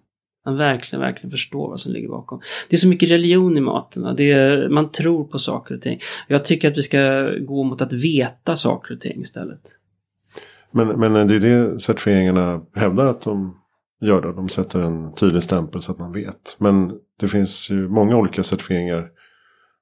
[0.50, 2.42] Man verkligen, verkligen förstår vad som ligger bakom.
[2.70, 4.16] Det är så mycket religion i maten.
[4.16, 6.00] Det är, man tror på saker och ting.
[6.28, 9.62] Jag tycker att vi ska gå mot att veta saker och ting istället.
[10.72, 13.58] Men, men det är det certifieringarna hävdar att de
[14.02, 14.32] gör då.
[14.32, 16.58] De sätter en tydlig stämpel så att man vet.
[16.60, 19.08] Men det finns ju många olika certifieringar.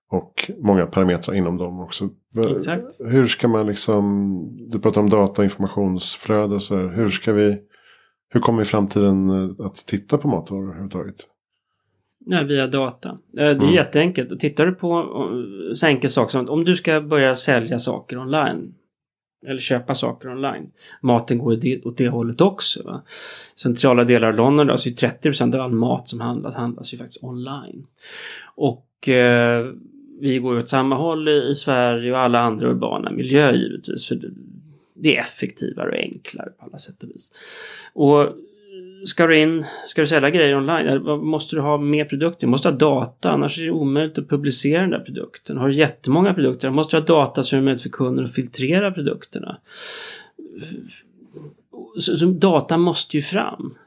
[0.10, 2.10] Och många parametrar inom dem också.
[2.56, 2.86] Exakt.
[3.00, 6.88] Hur ska man liksom, du pratar om data och informationsflöde och så här.
[6.88, 7.58] Hur ska vi
[8.30, 11.16] hur kommer i framtiden eh, att titta på matvaror överhuvudtaget?
[12.26, 13.10] Ja, via data.
[13.10, 13.74] Eh, det är mm.
[13.74, 14.40] jätteenkelt.
[14.40, 18.74] Tittar du på eh, så enkel sak som om du ska börja sälja saker online
[19.48, 20.72] eller köpa saker online.
[21.02, 22.84] Maten går åt det hållet också.
[22.84, 23.02] Va?
[23.56, 27.88] Centrala delar av London, alltså 30% av all mat som handlas, handlas ju faktiskt online.
[28.56, 29.66] Och eh,
[30.20, 34.08] vi går åt samma håll i Sverige och alla andra urbana miljöer givetvis.
[34.08, 34.22] För
[35.02, 37.32] det är effektivare och enklare på alla sätt och vis.
[37.94, 38.36] Och
[39.06, 42.52] ska du in, ska du sälja grejer online, eh, måste du ha mer produkter, du
[42.52, 45.58] måste ha data, annars är det omöjligt att publicera den där produkten.
[45.58, 48.36] Har du jättemånga produkter, måste du ha data så är det möjligt för kunden att
[48.36, 49.58] filtrera produkterna.
[52.00, 53.78] Så, så data måste ju fram.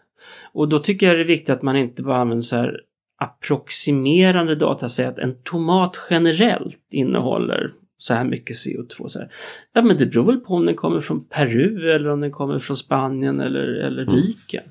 [0.53, 2.81] Och då tycker jag det är viktigt att man inte bara använder så här
[3.19, 9.07] approximerande data, säger att en tomat generellt innehåller så här mycket CO2.
[9.07, 9.29] Så här.
[9.73, 12.59] Ja men det beror väl på om den kommer från Peru eller om den kommer
[12.59, 14.15] från Spanien eller, eller mm.
[14.15, 14.63] viken.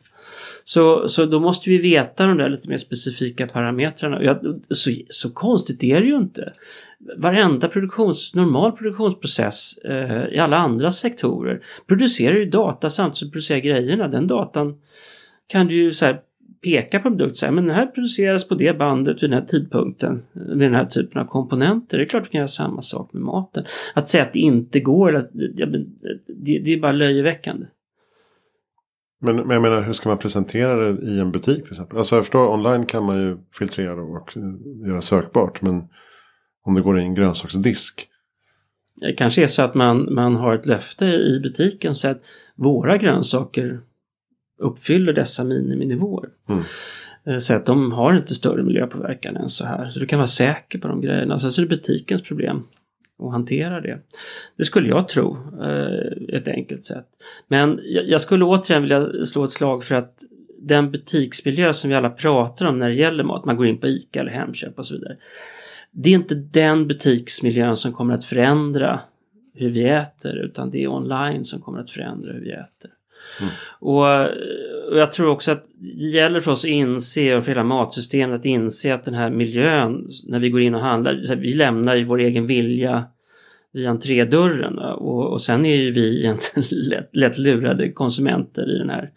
[0.63, 4.23] Så, så då måste vi veta de där lite mer specifika parametrarna.
[4.23, 6.53] Ja, så, så konstigt är det ju inte.
[7.17, 13.59] Varenda produktions, normal produktionsprocess eh, i alla andra sektorer producerar ju data samtidigt som producerar
[13.59, 14.07] grejerna.
[14.07, 14.75] Den datan
[15.47, 16.19] kan du ju så här,
[16.63, 19.39] peka på en produkt och säga men den här produceras på det bandet vid den
[19.39, 21.97] här tidpunkten med den här typen av komponenter.
[21.97, 23.63] Det är klart att vi kan göra samma sak med maten.
[23.93, 27.65] Att säga att det inte går, att, det, det är bara löjeväckande.
[29.21, 31.97] Men, men jag menar hur ska man presentera det i en butik till exempel?
[31.97, 34.29] Alltså jag förstår online kan man ju filtrera och
[34.87, 35.61] göra sökbart.
[35.61, 35.83] Men
[36.65, 38.07] om det går i en grönsaksdisk.
[38.95, 42.21] Det kanske är så att man, man har ett löfte i butiken så att
[42.55, 43.79] våra grönsaker
[44.59, 46.29] uppfyller dessa miniminivåer.
[46.49, 46.63] Mm.
[47.23, 49.89] Eh, så att de har inte större miljöpåverkan än så här.
[49.89, 51.39] Så du kan vara säker på de grejerna.
[51.39, 52.63] Sen så är det butikens problem
[53.19, 53.99] att hantera det.
[54.57, 57.07] Det skulle jag tro, eh, ett enkelt sätt.
[57.47, 60.19] Men jag skulle återigen vilja slå ett slag för att
[60.61, 63.87] den butiksmiljö som vi alla pratar om när det gäller mat, man går in på
[63.87, 65.17] ICA eller Hemköp och så vidare.
[65.91, 68.99] Det är inte den butiksmiljön som kommer att förändra
[69.53, 72.91] hur vi äter utan det är online som kommer att förändra hur vi äter.
[73.39, 73.51] Mm.
[73.79, 74.21] Och,
[74.91, 75.63] och, jag tror också att
[75.99, 79.29] det gäller för oss att inse och för hela matsystemet att inse att den här
[79.29, 83.05] miljön när vi går in och handlar, vi lämnar ju vår egen vilja
[83.71, 88.89] vid entrédörren och, och sen är ju vi egentligen lätt, lätt lurade konsumenter i den
[88.89, 89.11] här,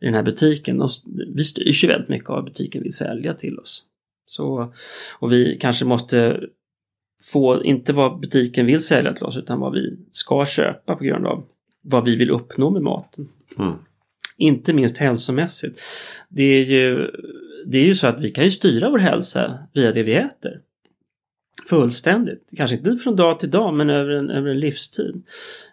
[0.00, 0.82] i den här butiken.
[0.82, 0.90] Och
[1.34, 3.84] vi styrs ju väldigt mycket av butiken vill sälja till oss.
[4.26, 4.72] Så,
[5.18, 6.40] och vi kanske måste
[7.32, 11.26] få, inte vad butiken vill sälja till oss utan vad vi ska köpa på grund
[11.26, 11.44] av
[11.82, 13.28] vad vi vill uppnå med maten.
[13.58, 13.74] Mm.
[14.36, 15.80] Inte minst hälsomässigt.
[16.28, 17.10] Det är, ju,
[17.66, 20.60] det är ju så att vi kan ju styra vår hälsa via det vi äter.
[21.68, 22.50] Fullständigt.
[22.56, 25.22] Kanske inte från dag till dag men över en, över en livstid.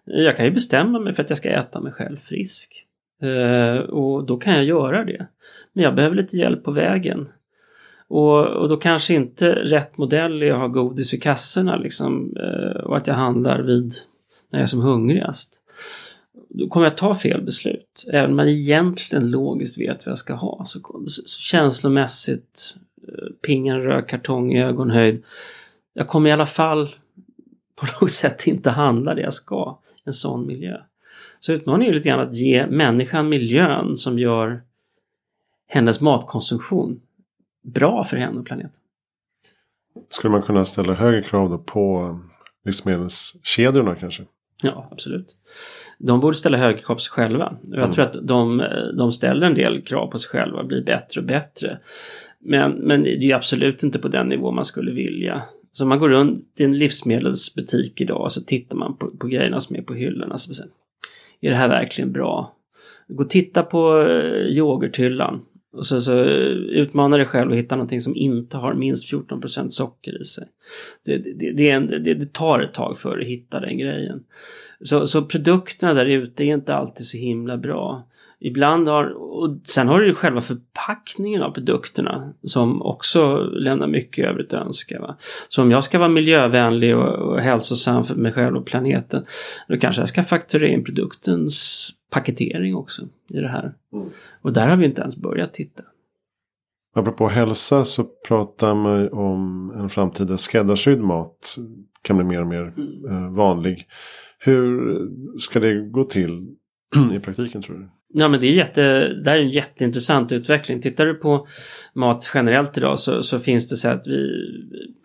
[0.06, 2.86] Jag kan ju bestämma mig för att jag ska äta mig själv frisk.
[3.24, 5.28] Uh, och då kan jag göra det.
[5.74, 7.30] Men jag behöver lite hjälp på vägen.
[8.08, 12.82] Och, och då kanske inte rätt modell är att ha godis vid kassorna liksom, uh,
[12.84, 13.94] och att jag handlar vid
[14.50, 15.60] när jag är som hungrigast.
[16.60, 18.06] Då kommer jag ta fel beslut.
[18.12, 20.66] Även om man egentligen logiskt vet vad jag ska ha.
[20.66, 22.76] Så, så känslomässigt,
[23.08, 25.24] uh, pingar röd kartong i ögonhöjd
[26.00, 26.88] jag kommer i alla fall
[27.76, 30.78] på något sätt inte handla det jag ska i en sån miljö.
[31.40, 34.62] Så utmaningen är lite grann att ge människan miljön som gör
[35.68, 37.02] hennes matkonsumtion
[37.62, 38.80] bra för henne och planeten.
[40.10, 42.18] Skulle man kunna ställa högre krav då på eh,
[42.66, 44.24] livsmedelskedjorna kanske?
[44.64, 45.36] Ja, absolut.
[45.98, 47.58] De borde ställa högre krav på sig själva.
[47.62, 47.92] Och jag mm.
[47.92, 48.64] tror att de,
[48.98, 51.80] de ställer en del krav på sig själva blir bättre och bättre.
[52.40, 55.44] Men, men det är ju absolut inte på den nivå man skulle vilja.
[55.72, 59.62] Så man går runt i en livsmedelsbutik idag och så tittar man på, på grejerna
[59.62, 60.38] som är på hyllorna.
[60.38, 60.72] Så säger,
[61.42, 62.56] är det här verkligen bra?
[63.08, 65.42] Gå och titta på eh, yoghurthyllan.
[65.72, 70.22] Och så, så utmana dig själv och hitta någonting som inte har minst 14% socker
[70.22, 70.48] i sig.
[71.06, 74.24] Det, det, det, en, det, det, tar ett tag för att hitta den grejen.
[74.82, 78.08] Så, så produkterna där ute är inte alltid så himla bra.
[78.42, 84.26] Ibland har, och sen har du ju själva förpackningen av produkterna som också lämnar mycket
[84.26, 85.02] övrigt att önska.
[85.02, 85.18] Va?
[85.50, 89.26] Så om jag ska vara miljövänlig och, och hälsosam för mig själv och planeten,
[89.68, 93.74] då kanske jag ska fakturera in produktens paketering också i det här.
[93.94, 94.10] Mm.
[94.42, 95.84] Och där har vi inte ens börjat titta.
[96.96, 101.56] Apropå hälsa så pratar man om en framtida skräddarsydd mat
[102.02, 103.06] kan bli mer och mer mm.
[103.06, 103.88] Eh, vanlig.
[104.40, 104.92] Hur
[105.40, 106.56] ska det gå till
[107.14, 107.90] i praktiken tror du?
[108.14, 110.82] Ja men det är, jätte, det är en jätteintressant utveckling.
[110.82, 111.48] Tittar du på
[111.94, 114.30] mat generellt idag så, så finns det så att vi,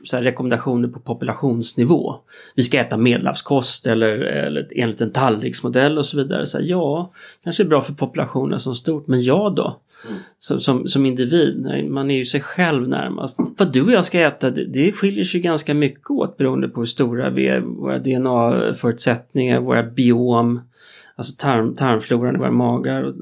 [0.04, 2.16] så rekommendationer på populationsnivå.
[2.54, 6.46] Vi ska äta medelhavskost eller, eller enligt en tallriksmodell och så vidare.
[6.46, 7.12] Så här, ja,
[7.44, 9.80] kanske är bra för populationen som stort, men jag då?
[10.08, 10.20] Mm.
[10.38, 13.38] Som, som, som, individ, man är ju sig själv närmast.
[13.58, 16.80] Vad du och jag ska äta, det, det skiljer sig ganska mycket åt beroende på
[16.80, 20.60] hur stora vi är, våra DNA-förutsättningar, våra biom
[21.16, 23.14] alltså tarm, tarmfloran i våra magar, och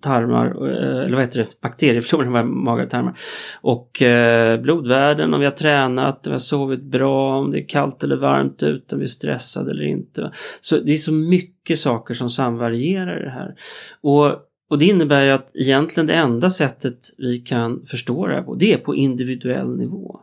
[0.00, 3.18] tarmar, eh, eller vad heter det, bakteriefloran i våra magar och tarmar.
[3.60, 7.68] Och eh, blodvärden, om vi har tränat, om vi har sovit bra, om det är
[7.68, 10.30] kallt eller varmt ute, om vi är stressade eller inte.
[10.60, 13.54] Så det är så mycket saker som samvarierar i det här.
[14.00, 18.42] Och och det innebär ju att egentligen det enda sättet vi kan förstå det här
[18.42, 20.20] på, det är på individuell nivå.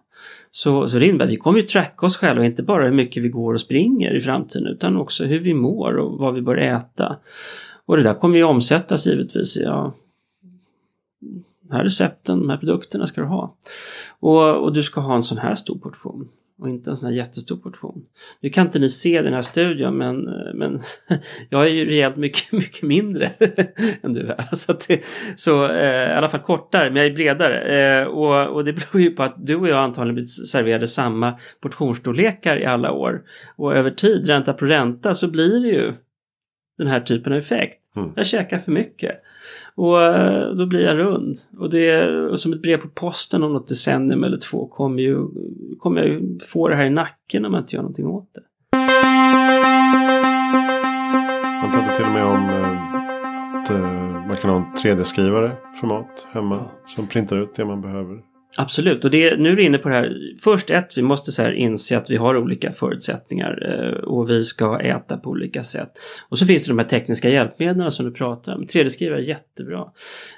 [0.52, 3.24] Så, så det innebär att vi kommer ju tracka oss själva, inte bara hur mycket
[3.24, 6.58] vi går och springer i framtiden utan också hur vi mår och vad vi bör
[6.58, 7.18] äta.
[7.86, 9.94] Och det där kommer ju omsättas givetvis i, ja,
[11.74, 13.56] här recepten, de här produkterna ska du ha.
[14.20, 17.16] Och, och du ska ha en sån här stor portion och inte en sån här
[17.16, 18.06] jättestor portion.
[18.42, 20.80] Nu kan inte ni se den här studion men, men
[21.50, 23.32] jag är ju rejält mycket, mycket mindre
[24.02, 24.56] än du är.
[24.56, 25.04] Så, det,
[25.36, 28.02] så eh, i alla fall kortare, men jag är bredare.
[28.02, 31.38] Eh, och, och det beror ju på att du och jag antagligen blivit serverade samma
[31.62, 33.22] portionsstorlekar i alla år.
[33.56, 35.94] Och över tid, ränta på ränta, så blir det ju
[36.78, 37.80] den här typen av effekt.
[37.96, 38.12] Mm.
[38.16, 39.22] Jag käkar för mycket.
[39.76, 41.36] Och eh, då blir jag rund.
[41.58, 45.18] Och det är som ett brev på posten om något decennium eller två kommer, ju,
[45.80, 48.42] kommer jag ju få det här i nacken om jag inte gör någonting åt det.
[51.62, 56.28] Man pratar till och med om eh, att eh, man kan ha en 3D-skrivare format
[56.32, 58.33] hemma som printar ut det man behöver.
[58.58, 60.18] Absolut, och det, nu är du inne på det här.
[60.44, 64.44] Först ett, vi måste så här inse att vi har olika förutsättningar eh, och vi
[64.44, 65.92] ska äta på olika sätt.
[66.30, 68.66] Och så finns det de här tekniska hjälpmedlen som du pratar om.
[68.66, 69.86] 3D-skrivare är jättebra.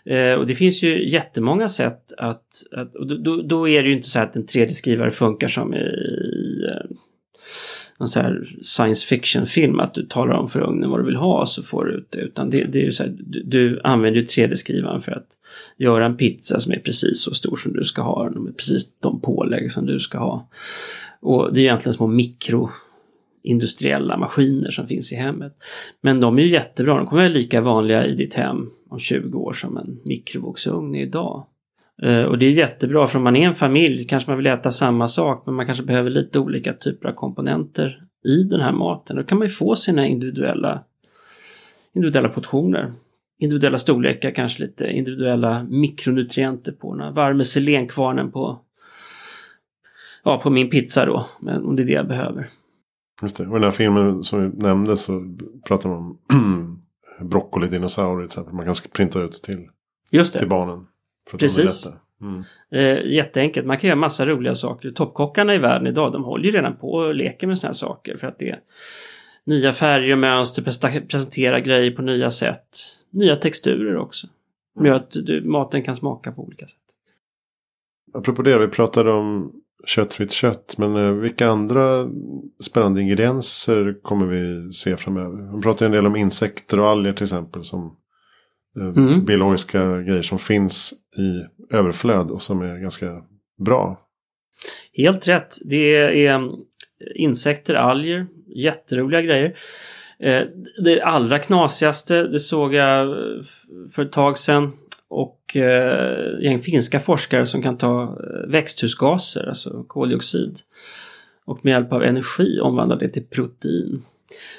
[0.05, 3.95] Eh, och det finns ju jättemånga sätt att, att och då, då är det ju
[3.95, 5.78] inte så att en 3D-skrivare funkar som i,
[6.70, 6.95] eh,
[7.99, 11.45] någon så här science fiction-film att du talar om för ugnen vad du vill ha
[11.45, 12.19] så får du ut det.
[12.19, 15.27] Utan det, det är ju så här, du, du använder ju 3D-skrivaren för att
[15.77, 18.99] göra en pizza som är precis så stor som du ska ha den med precis
[18.99, 20.49] de pålägg som du ska ha.
[21.19, 22.69] Och det är egentligen små mikro
[23.43, 25.53] industriella maskiner som finns i hemmet.
[26.01, 29.37] Men de är ju jättebra, de kommer vara lika vanliga i ditt hem om 20
[29.37, 31.45] år som en mikrovågsugn är idag.
[32.01, 34.71] Eh, och det är jättebra för om man är en familj kanske man vill äta
[34.71, 39.15] samma sak men man kanske behöver lite olika typer av komponenter i den här maten.
[39.15, 40.83] Då kan man ju få sina individuella,
[41.93, 42.93] individuella portioner.
[43.39, 48.59] Individuella storlekar, kanske lite individuella mikronutrienter på den varme selenkvarnen på,
[50.23, 52.47] ja, på min pizza då, men om det är det jag behöver.
[53.21, 53.47] Just det.
[53.47, 55.35] Och i den här filmen som vi nämnde så
[55.67, 56.81] pratar man om
[57.29, 58.53] broccoli dinosaurier till exempel.
[58.53, 59.67] Man kan printa ut till,
[60.11, 60.39] Just det.
[60.39, 60.87] till barnen.
[61.32, 61.88] Precis.
[62.21, 62.43] Mm.
[62.71, 64.91] Eh, jätteenkelt, man kan göra massa roliga saker.
[64.91, 68.17] Toppkockarna i världen idag, de håller ju redan på och leker med sådana här saker
[68.17, 68.59] för att det är
[69.45, 72.67] nya färger och mönster, presentera grejer på nya sätt.
[73.09, 74.28] Nya texturer också.
[74.73, 76.80] Som gör att du, maten kan smaka på olika sätt.
[78.13, 79.51] Apropå det, vi pratade om
[79.86, 80.76] köttfritt kött.
[80.78, 82.09] Men eh, vilka andra
[82.59, 85.55] spännande ingredienser kommer vi se framöver?
[85.55, 87.63] Vi pratar ju en del om insekter och alger till exempel.
[87.63, 87.97] Som
[88.76, 89.26] Mm.
[89.26, 91.45] biologiska grejer som finns i
[91.76, 93.21] överflöd och som är ganska
[93.65, 93.99] bra.
[94.93, 95.55] Helt rätt.
[95.65, 95.95] Det
[96.28, 96.51] är mm,
[97.15, 99.57] insekter, alger, jätteroliga grejer.
[100.19, 100.43] Eh,
[100.84, 103.43] Det allra knasigaste, det såg jag eh,
[103.91, 104.71] för ett tag sedan.
[105.07, 110.59] Och eh, gäng finska forskare som kan ta eh, växthusgaser, alltså koldioxid.
[111.45, 114.03] Och med hjälp av energi omvandla det till protein.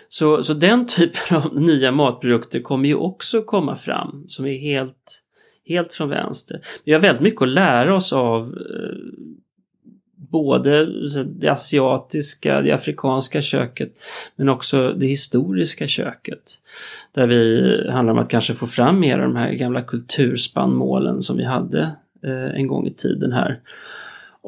[0.08, 5.22] Så, så den typen av nya matprodukter kommer ju också komma fram som är helt,
[5.68, 6.60] helt från vänster.
[6.84, 8.96] Vi har väldigt mycket att lära oss av eh,
[10.16, 10.86] både
[11.24, 13.92] det asiatiska, det afrikanska köket
[14.36, 16.60] men också det historiska köket.
[17.12, 21.22] Där vi eh, handlar om att kanske få fram mer av de här gamla kulturspannmålen
[21.22, 21.80] som vi hade
[22.24, 23.60] eh, en gång i tiden här.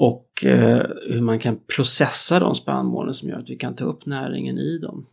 [0.00, 4.06] Och eh, hur man kan processa de spannmålen som gör att vi kan ta upp
[4.06, 5.06] näringen i dem.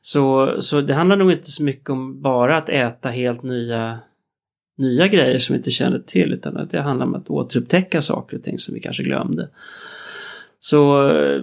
[0.00, 3.98] Så, så det handlar nog inte så mycket om bara att äta helt nya
[4.78, 8.36] nya grejer som vi inte känner till utan att det handlar om att återupptäcka saker
[8.36, 9.48] och ting som vi kanske glömde.
[10.60, 11.42] Så eh,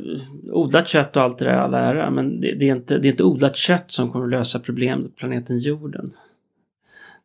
[0.51, 3.11] odlat kött och allt det där all ära men det, det, är inte, det är
[3.11, 6.13] inte odlat kött som kommer att lösa problemet på planeten jorden.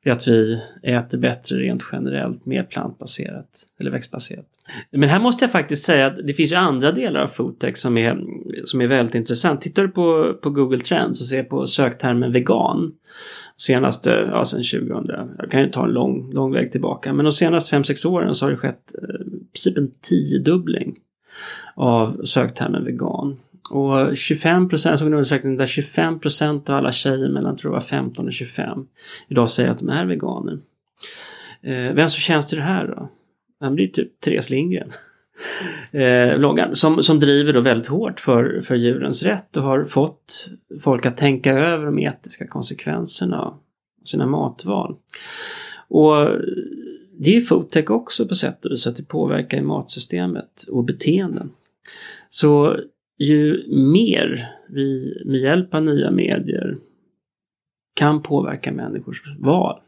[0.05, 3.49] Det är att vi äter bättre rent generellt, mer plantbaserat
[3.81, 4.47] eller växtbaserat.
[4.91, 7.99] Men här måste jag faktiskt säga att det finns ju andra delar av foodtech som
[7.99, 8.21] är,
[8.65, 9.61] som är väldigt intressant.
[9.61, 12.93] Tittar du på, på Google Trends och ser på söktermen vegan
[13.57, 17.33] senaste, ja sen 2000, jag kan ju ta en lång, lång väg tillbaka, men de
[17.33, 20.97] senaste 5-6 åren så har det skett eh, i princip en tiodubbling
[21.75, 23.37] av söktermen vegan.
[23.71, 27.85] Och 25 procent, såg en undersökning där 25 procent av alla tjejer mellan tror jag
[27.85, 28.87] 15 och 25
[29.29, 30.59] idag säger att de är veganer.
[31.63, 33.09] Eh, vems tjänst är det här då?
[33.61, 34.91] Han blir typ Therese Lindgren.
[35.93, 40.51] Eh, bloggan, som, som driver då väldigt hårt för, för djurens rätt och har fått
[40.81, 43.59] folk att tänka över de etiska konsekvenserna av
[44.05, 44.97] sina matval.
[45.89, 46.29] Och
[47.19, 51.51] det är foodtech också på sätt och vis, att det påverkar matsystemet och beteenden.
[52.29, 52.81] Så
[53.19, 56.77] ju mer vi med hjälp av nya medier
[57.95, 59.81] kan påverka människors val,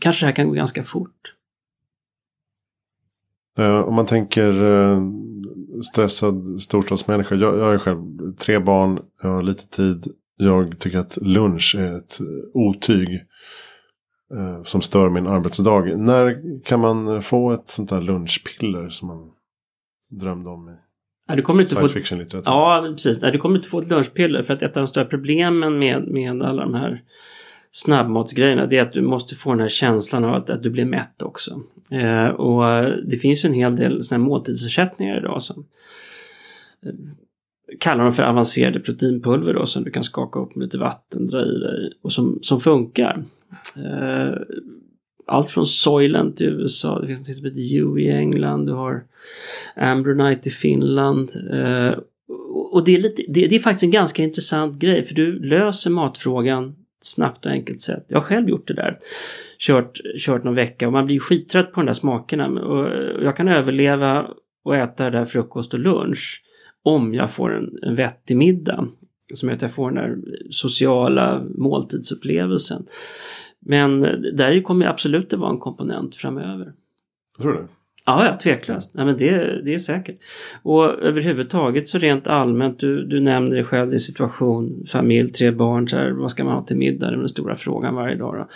[0.00, 1.34] kanske det här kan gå ganska fort.
[3.58, 5.02] Eh, om man tänker eh,
[5.82, 7.34] stressad storstadsmänniska.
[7.34, 8.00] Jag, jag är själv
[8.38, 10.06] tre barn, jag har lite tid.
[10.36, 12.18] Jag tycker att lunch är ett
[12.54, 13.08] otyg
[14.34, 15.96] eh, som stör min arbetsdag.
[15.96, 19.30] När kan man få ett sånt där lunchpiller som man
[20.10, 20.72] drömde om i
[21.28, 22.50] Ja, du kommer inte få science fiction-litteratur?
[22.50, 23.20] Ja, precis.
[23.20, 26.42] Du kommer inte få ett lunchpiller för att ett av de stora problemen med, med
[26.42, 27.02] alla de här
[27.72, 30.84] snabbmatsgrejerna det är att du måste få den här känslan av att, att du blir
[30.84, 31.60] mätt också.
[31.90, 35.66] Eh, och det finns ju en hel del såna här måltidsersättningar idag som
[36.86, 36.92] eh,
[37.80, 41.42] kallar de för avancerade proteinpulver då som du kan skaka upp med lite vatten, dra
[41.42, 43.24] i dig och som, som funkar.
[43.76, 44.34] Eh,
[45.26, 49.04] allt från Soylent i USA, det finns något som heter U i England, du har
[49.76, 51.30] Ambronite i Finland.
[51.50, 51.98] Eh,
[52.72, 55.90] och det är, lite, det, det är faktiskt en ganska intressant grej för du löser
[55.90, 58.04] matfrågan snabbt och enkelt sätt.
[58.08, 58.98] Jag har själv gjort det där.
[59.58, 62.46] Kört, kört någon vecka och man blir skittrött på de där smakerna.
[62.46, 64.26] Och eh, jag kan överleva
[64.64, 66.42] och äta det där frukost och lunch
[66.82, 68.88] om jag får en, en vettig middag.
[69.34, 70.16] Som gör att jag får den där
[70.50, 72.86] sociala måltidsupplevelsen.
[73.64, 74.00] Men
[74.36, 76.72] där kommer absolut att vara en komponent framöver.
[77.36, 77.66] Jag tror det.
[78.06, 78.94] Ja, ja tveklöst.
[78.94, 80.18] Nej, men det, det är säkert.
[80.62, 85.88] Och överhuvudtaget så rent allmänt, du, du nämner dig själv din situation, familj, tre barn,
[85.88, 87.06] så här, vad ska man ha till middag?
[87.06, 88.34] Det är den stora frågan varje dag.
[88.34, 88.48] Då.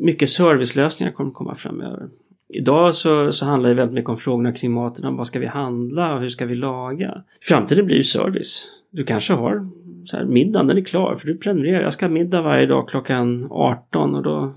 [0.00, 2.08] Mycket servicelösningar kommer komma framöver.
[2.48, 5.46] Idag så, så handlar det väldigt mycket om frågorna kring maten, om vad ska vi
[5.46, 7.22] handla och hur ska vi laga?
[7.40, 8.68] Framtiden blir det service.
[8.90, 9.68] Du kanske har
[10.04, 11.82] så här, middagen den är klar för du prenumererar.
[11.82, 14.54] Jag ska ha middag varje dag klockan 18 och då,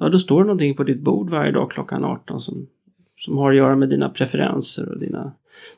[0.00, 2.66] ja, då står det någonting på ditt bord varje dag klockan 18 som,
[3.18, 5.32] som har att göra med dina preferenser och dina,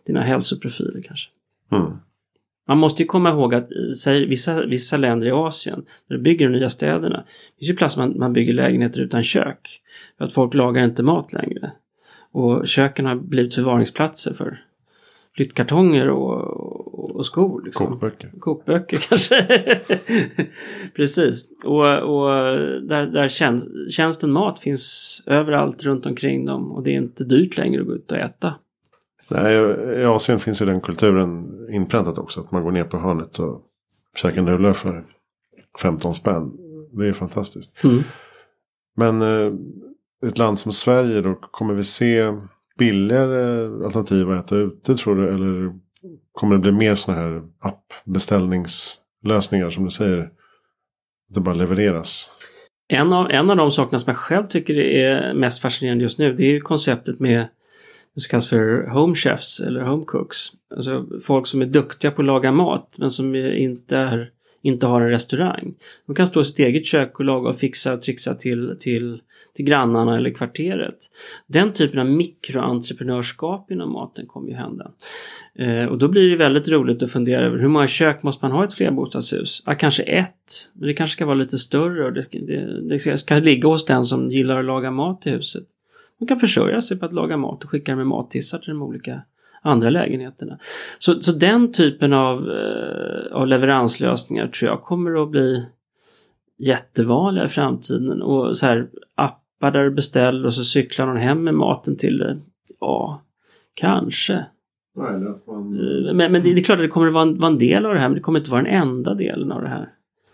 [0.06, 1.30] dina hälsoprofiler kanske.
[1.72, 1.92] Mm.
[2.68, 3.68] Man måste ju komma ihåg att
[4.02, 7.76] säg, vissa, vissa länder i Asien, där de bygger de nya städerna, det finns ju
[7.76, 9.80] plats man, man bygger lägenheter utan kök.
[10.18, 11.72] För att folk lagar inte mat längre.
[12.32, 14.65] Och köken har blivit förvaringsplatser för
[15.36, 17.62] flyttkartonger och, och skor.
[17.64, 17.86] Liksom.
[17.86, 18.30] Kokböcker.
[18.38, 19.46] Kokböcker kanske.
[20.96, 21.48] Precis.
[21.64, 22.30] Och, och
[22.82, 27.56] där, där tjänst, tjänsten mat finns överallt runt omkring dem och det är inte dyrt
[27.56, 28.54] längre att gå ut och äta.
[29.28, 29.54] Nej,
[30.00, 32.40] I Asien finns ju den kulturen inpräntat också.
[32.40, 33.62] Att man går ner på hörnet och
[34.16, 35.04] käkar nudlar för
[35.82, 36.52] 15 spänn.
[36.92, 37.84] Det är fantastiskt.
[37.84, 38.02] Mm.
[38.96, 39.52] Men eh,
[40.28, 42.32] ett land som Sverige då kommer vi se
[42.78, 45.28] billigare alternativ att äta ute tror du?
[45.28, 45.72] Eller
[46.32, 50.20] kommer det bli mer sådana här appbeställningslösningar som du säger?
[51.28, 52.30] Att det bara levereras?
[52.88, 56.34] En av, en av de sakerna som jag själv tycker är mest fascinerande just nu
[56.34, 57.48] det är konceptet med
[58.14, 60.38] det som kallas för home chefs eller home cooks.
[60.76, 64.30] Alltså folk som är duktiga på att laga mat men som inte är
[64.66, 65.74] inte har en restaurang.
[66.06, 69.20] De kan stå i sitt eget kök och laga och fixa och trixa till, till,
[69.54, 70.96] till grannarna eller kvarteret.
[71.46, 74.90] Den typen av mikroentreprenörskap inom maten kommer ju hända.
[75.54, 78.52] Eh, och då blir det väldigt roligt att fundera över hur många kök måste man
[78.52, 79.62] ha i ett flerbostadshus?
[79.66, 83.34] Ja, kanske ett, men det kanske ska vara lite större och det, det, det ska
[83.34, 85.64] ligga hos den som gillar att laga mat i huset.
[86.20, 89.22] Man kan försörja sig på att laga mat och skicka med mattissar till de olika
[89.62, 90.58] andra lägenheterna.
[90.98, 95.66] Så, så den typen av, eh, av leveranslösningar tror jag kommer att bli
[96.58, 98.22] jättevanliga i framtiden.
[98.22, 102.18] Och så här appar där du beställer och så cyklar någon hem med maten till
[102.18, 102.36] dig.
[102.80, 103.22] Ja,
[103.74, 104.44] kanske.
[106.14, 107.94] Men, men det, är klart att det kommer att vara en, vara en, del av
[107.94, 109.88] det här men det kommer inte vara den enda delen av det här.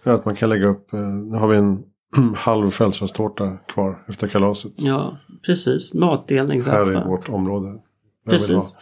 [0.04, 1.82] Ja, att man kan lägga upp, nu har vi en
[2.36, 4.72] halv födelsedagstårta kvar efter kalaset.
[4.76, 5.94] Ja, precis.
[5.94, 6.92] Matdelningsappar.
[6.92, 7.78] Här i vårt område.
[8.26, 8.76] Precis.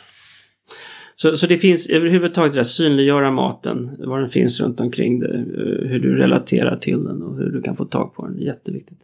[1.22, 5.34] Så, så det finns överhuvudtaget det där synliggöra maten, var den finns runt omkring det,
[5.34, 8.38] eh, hur du relaterar till den och hur du kan få tag på den.
[8.38, 8.98] Jätteviktigt.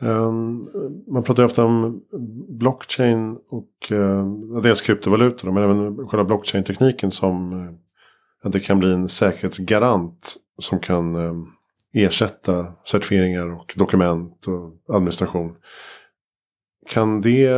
[0.00, 0.68] Um,
[1.06, 2.02] man pratar ju ofta om
[2.48, 7.70] blockchain och uh, dels kryptovalutor men även själva blockchain-tekniken som uh,
[8.42, 11.44] att det kan bli en säkerhetsgarant som kan uh,
[11.94, 15.54] ersätta certifieringar och dokument och administration.
[16.90, 17.48] Kan det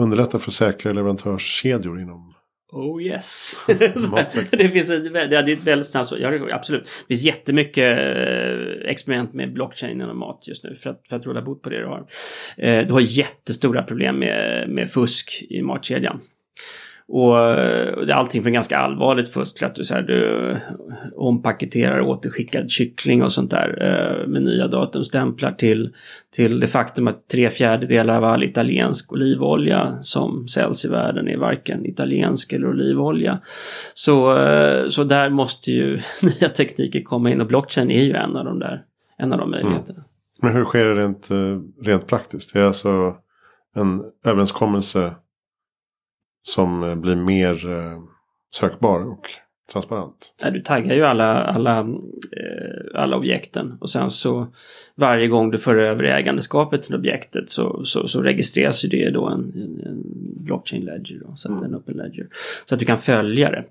[0.00, 2.30] underlätta för säkra leverantörskedjor inom
[2.72, 3.62] Oh yes!
[4.50, 6.84] det finns ett, ja, det är ett väldigt snabbt ja, absolut.
[6.84, 11.26] Det finns jättemycket eh, experiment med blockchain och mat just nu för att, för att
[11.26, 12.06] råda bot på det du har.
[12.56, 16.20] Eh, du har jättestora problem med, med fusk i matkedjan.
[17.12, 17.34] Och
[18.06, 20.56] det är allting från ganska allvarligt fusk till att du, så här, du
[21.16, 25.94] ompaketerar återskickad kyckling och sånt där eh, med nya datumstämplar till,
[26.34, 31.36] till det faktum att tre fjärdedelar av all italiensk olivolja som säljs i världen är
[31.36, 33.40] varken italiensk eller olivolja.
[33.94, 38.36] Så, eh, så där måste ju nya tekniker komma in och blockchain är ju en
[38.36, 38.82] av de där
[39.18, 39.50] en av de mm.
[39.50, 39.98] möjligheterna.
[39.98, 40.08] Mm.
[40.42, 42.52] Men hur sker det rent, eh, rent praktiskt?
[42.52, 43.14] Det är alltså
[43.76, 45.14] en överenskommelse
[46.42, 47.98] som eh, blir mer eh,
[48.54, 49.30] sökbar och
[49.72, 50.34] transparent.
[50.52, 54.46] Du taggar ju alla, alla, eh, alla objekten och sen så
[54.94, 59.26] varje gång du för över ägandeskapet till objektet så, så, så registreras ju det då
[59.26, 59.52] en,
[59.86, 60.02] en
[60.44, 61.70] blockchain ledger, då, så att mm.
[61.70, 62.26] en open ledger.
[62.66, 63.64] Så att du kan följa det.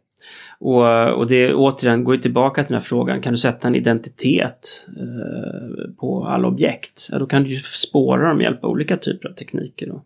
[0.59, 4.87] Och, och det återigen går tillbaka till den här frågan, kan du sätta en identitet
[4.97, 7.07] eh, på alla objekt?
[7.11, 9.87] Ja, då kan du ju spåra dem med hjälp av olika typer av tekniker.
[9.87, 10.01] Då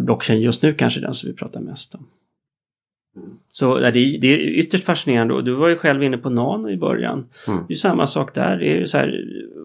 [0.00, 2.06] blockchain just nu kanske den som vi pratar mest om.
[3.48, 5.42] Så det är, det är ytterst fascinerande.
[5.42, 7.28] Du var ju själv inne på nano i början.
[7.48, 7.64] Mm.
[7.68, 8.56] Det är samma sak där.
[8.56, 9.24] Det är ju så här,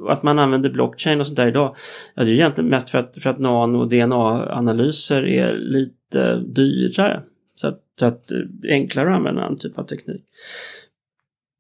[0.10, 1.76] att man använder blockchain och sånt där idag.
[2.16, 7.22] Ja, det är egentligen mest för att, för att nano och DNA-analyser är lite dyrare.
[7.56, 10.24] Så att, så att är enklare att använda en typ av teknik.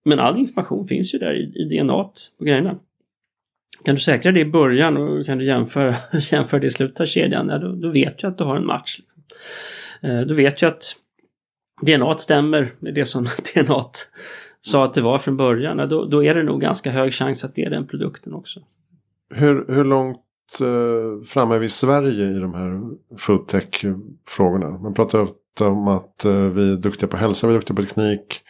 [0.05, 2.79] Men all information finns ju där i, i DNA på grejerna.
[3.85, 5.95] Kan du säkra det i början och kan du jämföra,
[6.31, 8.65] jämföra det i slutet av kedjan, ja, då, då vet du att du har en
[8.65, 8.99] match.
[8.99, 9.23] Liksom.
[10.01, 10.95] Eh, du vet ju att
[11.81, 13.23] DNA stämmer med det som
[13.53, 13.83] DNA
[14.61, 15.79] sa att det var från början.
[15.79, 18.59] Ja, då, då är det nog ganska hög chans att det är den produkten också.
[19.35, 20.17] Hur, hur långt
[21.35, 22.81] eh, vi i Sverige i de här
[23.17, 24.69] foodtech-frågorna.
[24.69, 27.81] Man pratar ofta om att eh, vi är duktiga på hälsa, vi är duktiga på
[27.81, 28.41] teknik,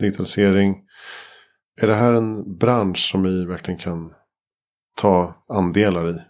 [0.00, 0.76] digitalisering.
[1.80, 4.10] Är det här en bransch som vi verkligen kan
[4.94, 6.20] ta andelar i?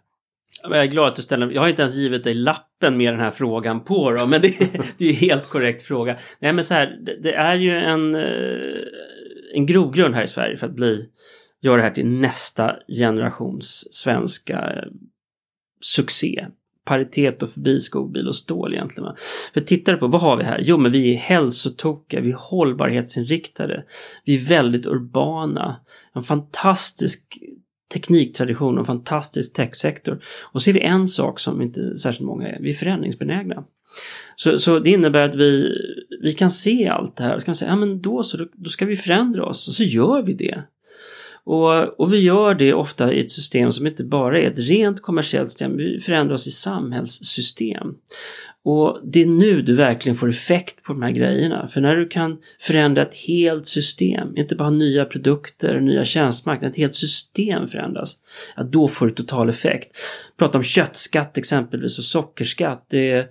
[0.62, 3.20] Jag är glad att du ställer Jag har inte ens givit dig lappen med den
[3.20, 4.48] här frågan på då, men det,
[4.98, 6.16] det är ju helt korrekt fråga.
[6.38, 8.84] Nej men så här, det, det är ju en, eh,
[9.54, 11.08] en grogrund här i Sverige för att bli,
[11.60, 14.90] göra det här till nästa generations svenska eh,
[15.80, 16.46] succé.
[16.84, 19.14] Paritet och förbi skog, bil och stål egentligen.
[19.54, 20.60] För tittar på vad har vi här?
[20.62, 23.84] Jo, men vi är hälsotokiga, vi är hållbarhetsinriktade,
[24.24, 25.76] vi är väldigt urbana,
[26.14, 27.38] en fantastisk
[27.93, 30.24] tekniktradition och fantastisk techsektor.
[30.53, 33.64] Och så är vi en sak som inte särskilt många är, vi är förändringsbenägna.
[34.37, 35.72] Så, så det innebär att vi,
[36.22, 38.70] vi kan se allt det här och kan säga, ja men då så, då, då
[38.70, 40.62] ska vi förändra oss och så gör vi det.
[41.45, 45.03] Och, och vi gör det ofta i ett system som inte bara är ett rent
[45.03, 47.95] kommersiellt system, vi förändrar oss i samhällssystem.
[48.64, 51.68] Och det är nu du verkligen får effekt på de här grejerna.
[51.68, 56.76] För när du kan förändra ett helt system, inte bara nya produkter, nya tjänstemarknader, ett
[56.76, 58.16] helt system förändras.
[58.56, 59.96] Ja, då får du total effekt.
[60.38, 62.86] Prata om köttskatt exempelvis och sockerskatt.
[62.90, 63.26] Det är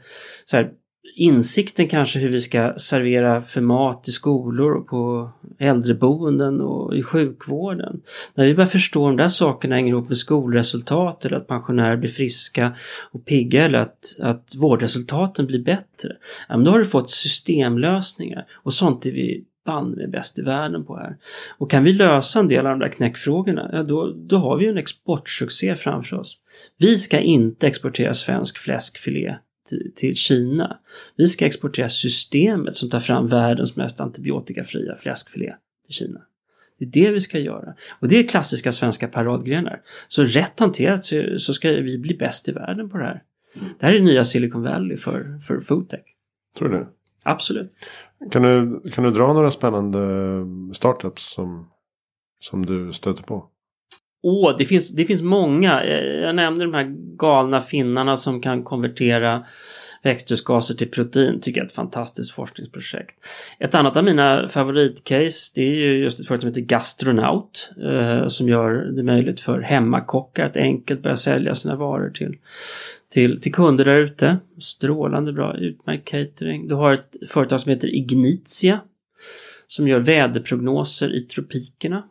[0.45, 0.69] så här,
[1.15, 7.03] insikten kanske hur vi ska servera för mat i skolor och på äldreboenden och i
[7.03, 8.01] sjukvården.
[8.35, 12.09] När vi börjar förstå de där sakerna hänger ihop med skolresultat eller att pensionärer blir
[12.09, 12.75] friska
[13.11, 16.09] och pigga eller att, att vårdresultaten blir bättre.
[16.49, 20.41] Ja, men då har du fått systemlösningar och sånt är vi band med bäst i
[20.41, 21.17] världen på här.
[21.57, 24.67] Och kan vi lösa en del av de där knäckfrågorna, ja då, då har vi
[24.67, 26.37] en exportsuccé framför oss.
[26.77, 29.35] Vi ska inte exportera svensk fläskfilé
[29.95, 30.79] till, Kina.
[31.15, 35.55] Vi ska exportera systemet som tar fram världens mest antibiotikafria fläskfilé
[35.85, 36.21] till Kina.
[36.79, 37.73] Det är det vi ska göra.
[37.99, 39.81] Och det är klassiska svenska paradgrenar.
[40.07, 43.23] Så rätt hanterat så, så ska vi bli bäst i världen på det här.
[43.79, 46.01] Det här är nya Silicon Valley för, för foodtech.
[46.57, 46.87] Tror du det?
[47.23, 47.71] Absolut.
[48.31, 49.99] Kan du, kan du dra några spännande
[50.73, 51.69] startups som,
[52.39, 53.49] som du stöter på?
[54.25, 55.83] Åh, oh, det, finns, det finns många.
[55.83, 59.45] Eh, jag nämnde de här galna finnarna som kan konvertera
[60.03, 61.41] växthusgaser till protein.
[61.41, 63.15] Tycker jag är ett fantastiskt forskningsprojekt.
[63.59, 68.27] Ett annat av mina favoritcase det är ju just ett företag som heter Gastronaut eh,
[68.27, 72.37] som gör det möjligt för hemmakockar att enkelt börja sälja sina varor till,
[73.09, 74.37] till, till kunder där ute.
[74.61, 76.67] Strålande bra, utmärkt catering.
[76.67, 78.79] Du har ett företag som heter Ignitia
[79.67, 82.03] som gör väderprognoser i tropikerna.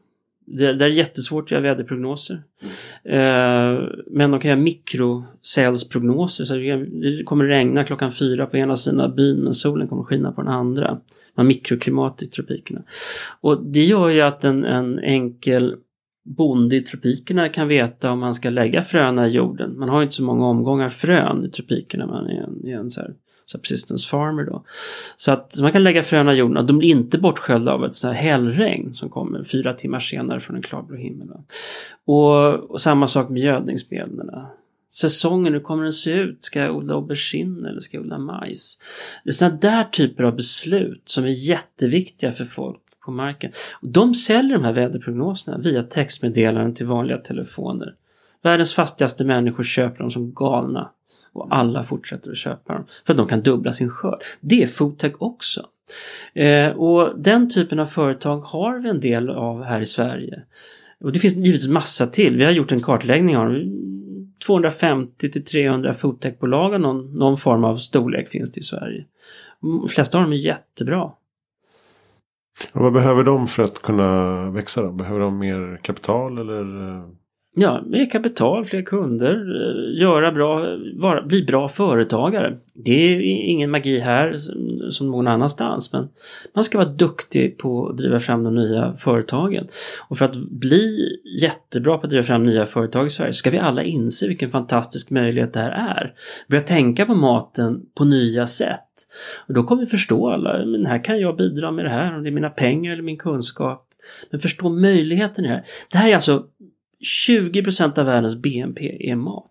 [0.47, 2.43] Det, det är jättesvårt att göra väderprognoser.
[3.05, 3.17] Mm.
[3.17, 6.45] Eh, men de kan göra mikrocellsprognoser.
[6.45, 10.33] Så det kommer regna klockan fyra på ena sidan av byn men solen kommer skina
[10.33, 10.99] på den andra.
[11.35, 12.83] Man mikroklimat i tropikerna.
[13.41, 15.77] Och det gör ju att en, en enkel
[16.25, 19.79] bonde i tropikerna kan veta om man ska lägga fröna i jorden.
[19.79, 22.07] Man har inte så många omgångar frön i tropikerna.
[22.07, 23.15] Man är en, är en så här
[23.47, 24.65] subsistence farmer då.
[25.17, 27.95] Så att man kan lägga fröna i jorden och de blir inte bortsköljda av ett
[27.95, 31.29] sånt här hällregn som kommer fyra timmar senare från en klarblå himmel.
[32.05, 34.31] Och, och, samma sak med gödningsmedlen.
[34.91, 36.45] Säsongen, hur kommer den se ut?
[36.45, 38.79] Ska jag odla aubergine eller ska jag odla majs?
[39.25, 43.53] Det är sådana där typer av beslut som är jätteviktiga för folk på marken.
[43.83, 47.95] Och de säljer de här väderprognoserna via textmeddelanden till vanliga telefoner.
[48.43, 50.91] Världens fattigaste människor köper dem som galna
[51.33, 54.23] och alla fortsätter att köpa dem för att de kan dubbla sin skörd.
[54.41, 55.67] Det är foodtech också.
[56.35, 60.43] Eh, och den typen av företag har vi en del av här i Sverige.
[61.01, 62.37] Och det finns givetvis massa till.
[62.37, 63.63] Vi har gjort en kartläggning av
[64.47, 69.05] 250 till 300 foodtechbolag av någon, någon form av storlek finns det i Sverige.
[69.61, 71.03] De flesta av dem är jättebra.
[72.73, 74.93] Och vad behöver de för att kunna växa då?
[74.93, 76.89] Behöver de mer kapital eller?
[76.89, 77.05] Eh,
[77.55, 82.59] Ja, mer kapital, fler kunder, eh, göra bra, vara, bli bra företagare.
[82.75, 84.37] Det är ingen magi här
[84.91, 86.09] som någon annanstans men
[86.55, 89.67] man ska vara duktig på att driva fram de nya företagen.
[90.09, 93.51] Och för att bli jättebra på att driva fram nya företag i Sverige så ska
[93.51, 96.15] vi alla inse vilken fantastisk möjlighet det här är.
[96.49, 98.89] Börja tänka på maten på nya sätt.
[99.47, 102.23] Och då kommer vi förstå alla, men här kan jag bidra med det här, om
[102.23, 103.89] det är mina pengar eller min kunskap.
[104.31, 105.65] Men förstå möjligheten i det här.
[105.91, 106.45] Det här är alltså
[107.03, 109.51] 20 procent av världens BNP är mat.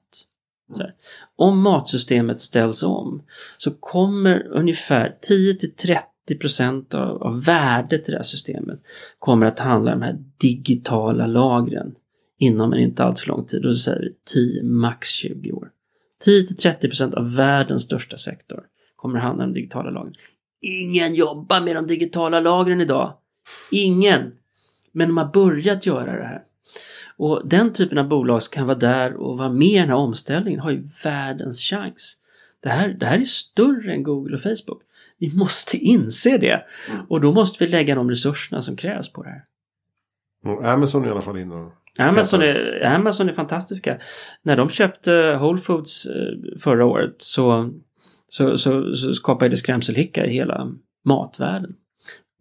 [0.78, 0.94] Här,
[1.36, 3.24] om matsystemet ställs om
[3.58, 8.80] så kommer ungefär 10 till 30 av, av värdet i det här systemet
[9.20, 11.96] kommer att handla om de här digitala lagren
[12.38, 13.66] inom en inte alltför lång tid.
[13.66, 15.70] Och Då säger vi 10, max 20 år.
[16.24, 18.64] 10 till 30 procent av världens största sektor
[18.96, 20.16] kommer att handla om digitala lagren.
[20.62, 23.14] Ingen jobbar med de digitala lagren idag.
[23.72, 24.32] Ingen.
[24.92, 26.44] Men de har börjat göra det här.
[27.22, 29.96] Och den typen av bolag som kan vara där och vara med i den här
[29.96, 32.18] omställningen har ju världens chans.
[32.64, 34.82] Det här, det här är större än Google och Facebook.
[35.18, 36.66] Vi måste inse det.
[37.10, 39.44] Och då måste vi lägga de resurserna som krävs på det här.
[40.46, 43.98] Och Amazon är i alla fall inne och Amazon är, Amazon är fantastiska.
[44.44, 47.72] När de köpte Whole Foods eh, förra året så,
[48.28, 50.72] så, så, så skapade det skrämselhicka i hela
[51.06, 51.76] matvärlden.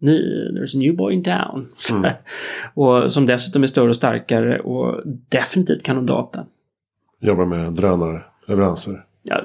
[0.01, 1.67] There's a new boy in town.
[1.91, 2.11] Mm.
[2.73, 6.45] och som dessutom är större och starkare och definitivt kan de data.
[7.19, 9.03] Jobbar med drönarleveranser.
[9.23, 9.43] Ja,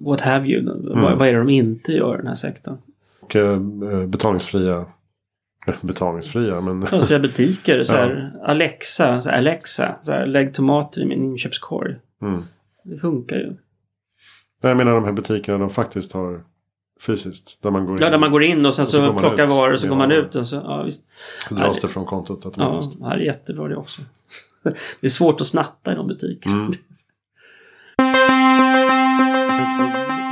[0.00, 0.60] what have you.
[0.60, 1.02] Mm.
[1.02, 2.76] Vad, vad är det de inte gör i den här sektorn?
[3.20, 3.60] Och eh,
[4.06, 4.86] betalningsfria
[5.80, 6.60] betalningsfria.
[6.60, 6.80] Men...
[6.80, 7.82] Betalningsfria butiker.
[7.82, 8.46] Så här, ja.
[8.46, 11.96] Alexa, så här, Alexa så här, lägg tomater i min inköpskorg.
[12.22, 12.40] Mm.
[12.84, 13.56] Det funkar ju.
[14.62, 16.40] Jag menar de här butikerna de faktiskt har
[17.04, 17.62] fysiskt.
[17.62, 19.72] Där man går in, ja, där man går in och sen så, så plockar varor
[19.72, 20.34] och så går man ut.
[20.34, 21.04] Och så, ja, visst.
[21.48, 22.96] så dras det från kontot automatiskt.
[23.00, 24.02] Ja, det är jättebra det också.
[25.00, 26.56] det är svårt att snatta i de butikerna.
[26.56, 26.72] Mm.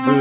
[0.07, 0.12] Du,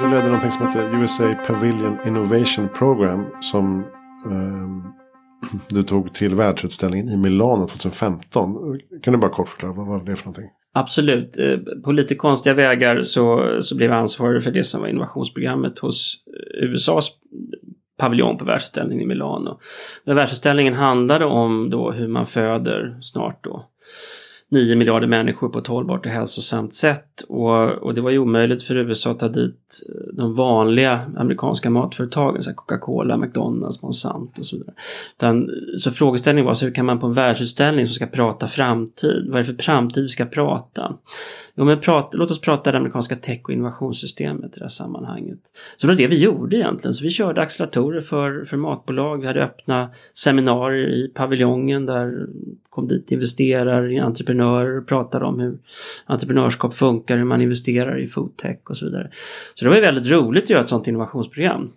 [0.00, 3.26] du ledde någonting som heter USA Pavilion Innovation Program.
[3.40, 3.84] Som
[4.24, 4.92] um,
[5.68, 8.78] du tog till världsutställningen i Milano 2015.
[9.02, 10.50] Kan du bara kort förklara vad var det för någonting?
[10.78, 11.38] Absolut.
[11.38, 15.78] Eh, på lite konstiga vägar så, så blev jag ansvarig för det som var innovationsprogrammet
[15.78, 17.10] hos eh, USAs
[17.98, 19.60] paviljong på världsutställningen i Milano.
[20.04, 23.68] Den världsutställningen handlade om då hur man föder snart då
[24.50, 27.20] 9 miljarder människor på ett hållbart och hälsosamt sätt.
[27.28, 31.70] Och, och det var ju omöjligt för USA att ta dit eh, de vanliga amerikanska
[31.70, 34.74] matföretagen, så Coca-Cola, McDonalds, Monsanto och så vidare.
[35.16, 39.26] Utan, så frågeställningen var så hur kan man på en världsutställning som ska prata framtid,
[39.28, 40.94] vad är det för framtid vi ska prata?
[41.54, 45.38] Jo, men prata, låt oss prata det amerikanska tech och innovationssystemet i det här sammanhanget.
[45.76, 46.94] Så det var det vi gjorde egentligen.
[46.94, 49.20] Så vi körde acceleratorer för, för matbolag.
[49.20, 52.26] Vi hade öppna seminarier i paviljongen där
[52.70, 55.58] kom dit investerare, entreprenörer entreprenörer pratade om hur
[56.06, 59.10] entreprenörskap funkar, hur man investerar i foodtech och så vidare.
[59.54, 61.72] Så det var ju väldigt roligt att göra ett sådant innovationsprogram.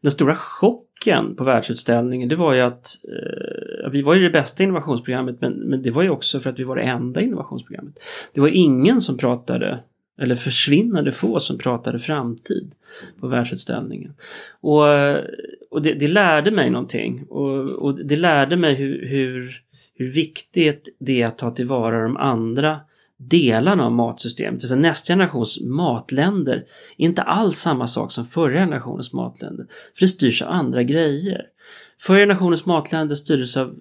[0.00, 4.62] Den stora chocken på världsutställningen det var ju att eh, vi var ju det bästa
[4.62, 7.98] innovationsprogrammet men, men det var ju också för att vi var det enda innovationsprogrammet.
[8.34, 9.80] Det var ingen som pratade
[10.18, 12.72] eller försvinnande få som pratade framtid
[13.20, 14.14] på världsutställningen.
[14.60, 14.84] Och,
[15.70, 19.62] och det, det lärde mig någonting och, och det lärde mig hur, hur,
[19.96, 22.80] hur viktigt det är att ta tillvara de andra
[23.16, 24.54] delarna av matsystemet.
[24.54, 26.56] Alltså nästa generations matländer
[26.98, 29.66] är inte alls samma sak som förra generationens matländer.
[29.94, 31.42] För det styrs av andra grejer.
[32.00, 33.74] Förra generationens matländer styrdes av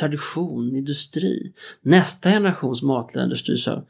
[0.00, 1.52] tradition, industri.
[1.82, 3.84] Nästa generations matländer styrs av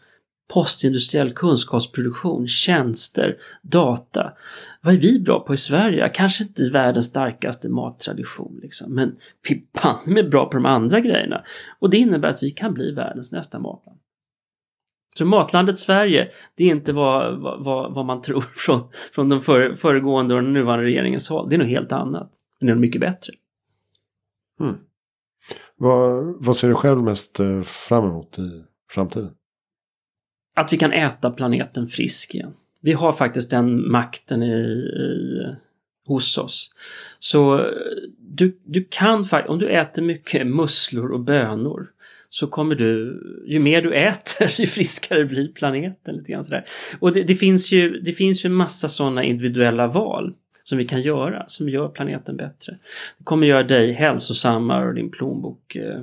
[0.48, 4.32] postindustriell kunskapsproduktion, tjänster, data.
[4.80, 6.10] Vad är vi bra på i Sverige?
[6.14, 9.16] Kanske inte världens starkaste mattradition, liksom, men
[10.04, 11.44] vi är bra på de andra grejerna.
[11.78, 13.98] Och det innebär att vi kan bli världens nästa matland.
[15.18, 19.74] Så matlandet Sverige, det är inte vad, vad, vad man tror från, från den för,
[19.74, 21.48] föregående och den nuvarande regeringens håll.
[21.48, 22.30] Det är något helt annat.
[22.60, 23.32] Men det är något mycket bättre.
[24.60, 24.76] Mm.
[25.76, 29.30] Vad, vad ser du själv mest eh, fram emot i framtiden?
[30.58, 32.52] Att vi kan äta planeten frisk igen.
[32.80, 35.46] Vi har faktiskt den makten i, i
[36.06, 36.70] hos oss.
[37.18, 37.64] Så eh,
[38.18, 41.86] du, du kan faktiskt, om du äter mycket musslor och bönor
[42.28, 46.16] så kommer du, ju mer du äter, ju friskare blir planeten.
[46.16, 46.64] Lite grann sådär.
[46.98, 50.34] Och det, det, finns ju, det finns ju en massa sådana individuella val
[50.64, 52.78] som vi kan göra, som gör planeten bättre.
[53.18, 56.02] Det kommer göra dig hälsosammare och din plånbok eh,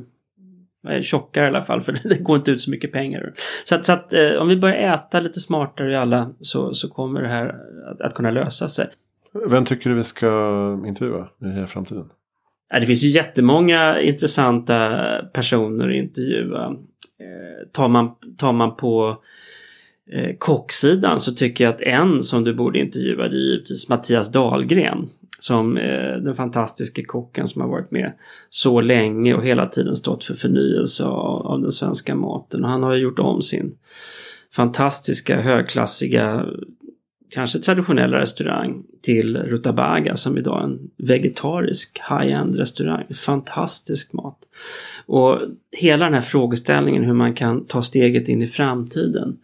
[1.02, 3.34] tjockare i alla fall, för det går inte ut så mycket pengar.
[3.66, 6.90] Så att, så att eh, om vi börjar äta lite smartare i alla så, så
[6.90, 7.56] kommer det här
[7.92, 8.88] att, att kunna lösa sig.
[9.50, 10.28] Vem tycker du vi ska
[10.88, 11.28] intervjua
[11.64, 12.10] i framtiden?
[12.80, 15.02] Det finns ju jättemånga intressanta
[15.34, 16.66] personer att intervjua.
[17.20, 19.24] Eh, tar man, tar man på
[20.12, 24.32] eh, kocksidan så tycker jag att en som du borde intervjua det är givetvis Mattias
[24.32, 25.10] Dahlgren.
[25.40, 28.14] Som eh, den fantastiska kocken som har varit med
[28.50, 32.64] så länge och hela tiden stått för förnyelse av, av den svenska maten.
[32.64, 33.78] Och han har gjort om sin
[34.52, 36.46] fantastiska högklassiga
[37.30, 43.14] kanske traditionella restaurang till Rutabaga som idag är en vegetarisk high-end restaurang.
[43.14, 44.38] Fantastisk mat.
[45.06, 45.40] Och
[45.72, 49.38] hela den här frågeställningen hur man kan ta steget in i framtiden.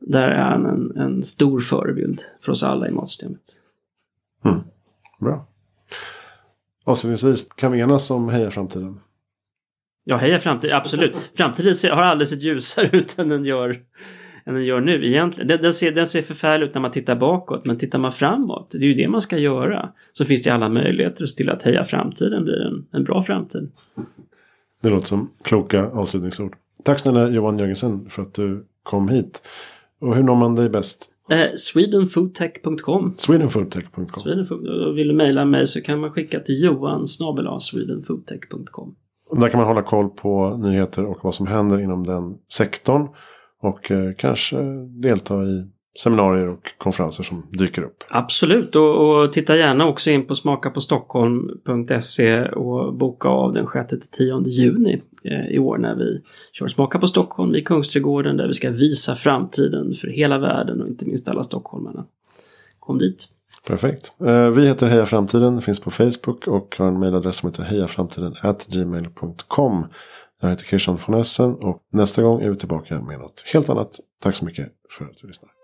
[0.00, 3.40] Där är han en, en stor förebild för oss alla i matsystemet.
[4.44, 4.60] Mm.
[5.22, 5.46] Bra.
[6.84, 9.00] Avslutningsvis, kan vi enas om Heja Framtiden?
[10.04, 11.16] Ja, Heja Framtiden, absolut.
[11.36, 13.82] Framtiden har aldrig sett ljusare ut än den gör
[14.44, 15.48] än den gör nu egentligen.
[15.48, 18.70] Den, den, ser, den ser förfärlig ut när man tittar bakåt men tittar man framåt,
[18.70, 19.92] det är ju det man ska göra.
[20.12, 23.70] Så finns det alla möjligheter till att heja framtiden blir en, en bra framtid.
[24.82, 26.56] Det låter som kloka avslutningsord.
[26.82, 29.42] Tack snälla Johan Jörgensen för att du kom hit.
[30.02, 31.10] Och hur når man dig bäst?
[31.30, 34.06] Eh, Swedenfoodtech.com Swedenfoodtech.com.
[34.06, 37.06] Swedenfood, vill du mejla mig så kan man skicka till johan
[37.60, 38.94] swedenfoodtech.com.
[39.40, 43.08] Där kan man hålla koll på nyheter och vad som händer inom den sektorn.
[43.62, 44.56] Och eh, kanske
[45.02, 45.64] delta i
[45.98, 48.04] seminarier och konferenser som dyker upp.
[48.08, 55.02] Absolut och, och titta gärna också in på smakapåstockholm.se och boka av den 6-10 juni
[55.24, 56.22] eh, i år när vi
[56.52, 60.88] kör Smaka på Stockholm i Kungsträdgården där vi ska visa framtiden för hela världen och
[60.88, 62.04] inte minst alla stockholmarna.
[62.78, 63.28] Kom dit!
[63.66, 64.12] Perfekt.
[64.20, 68.34] Eh, vi heter Heja Framtiden, finns på Facebook och har en mejladress som heter hejaframtiden
[68.68, 69.86] gmail.com.
[70.40, 74.00] Jag heter Christian von Essen och nästa gång är vi tillbaka med något helt annat.
[74.22, 75.61] Tack så mycket för att du lyssnar.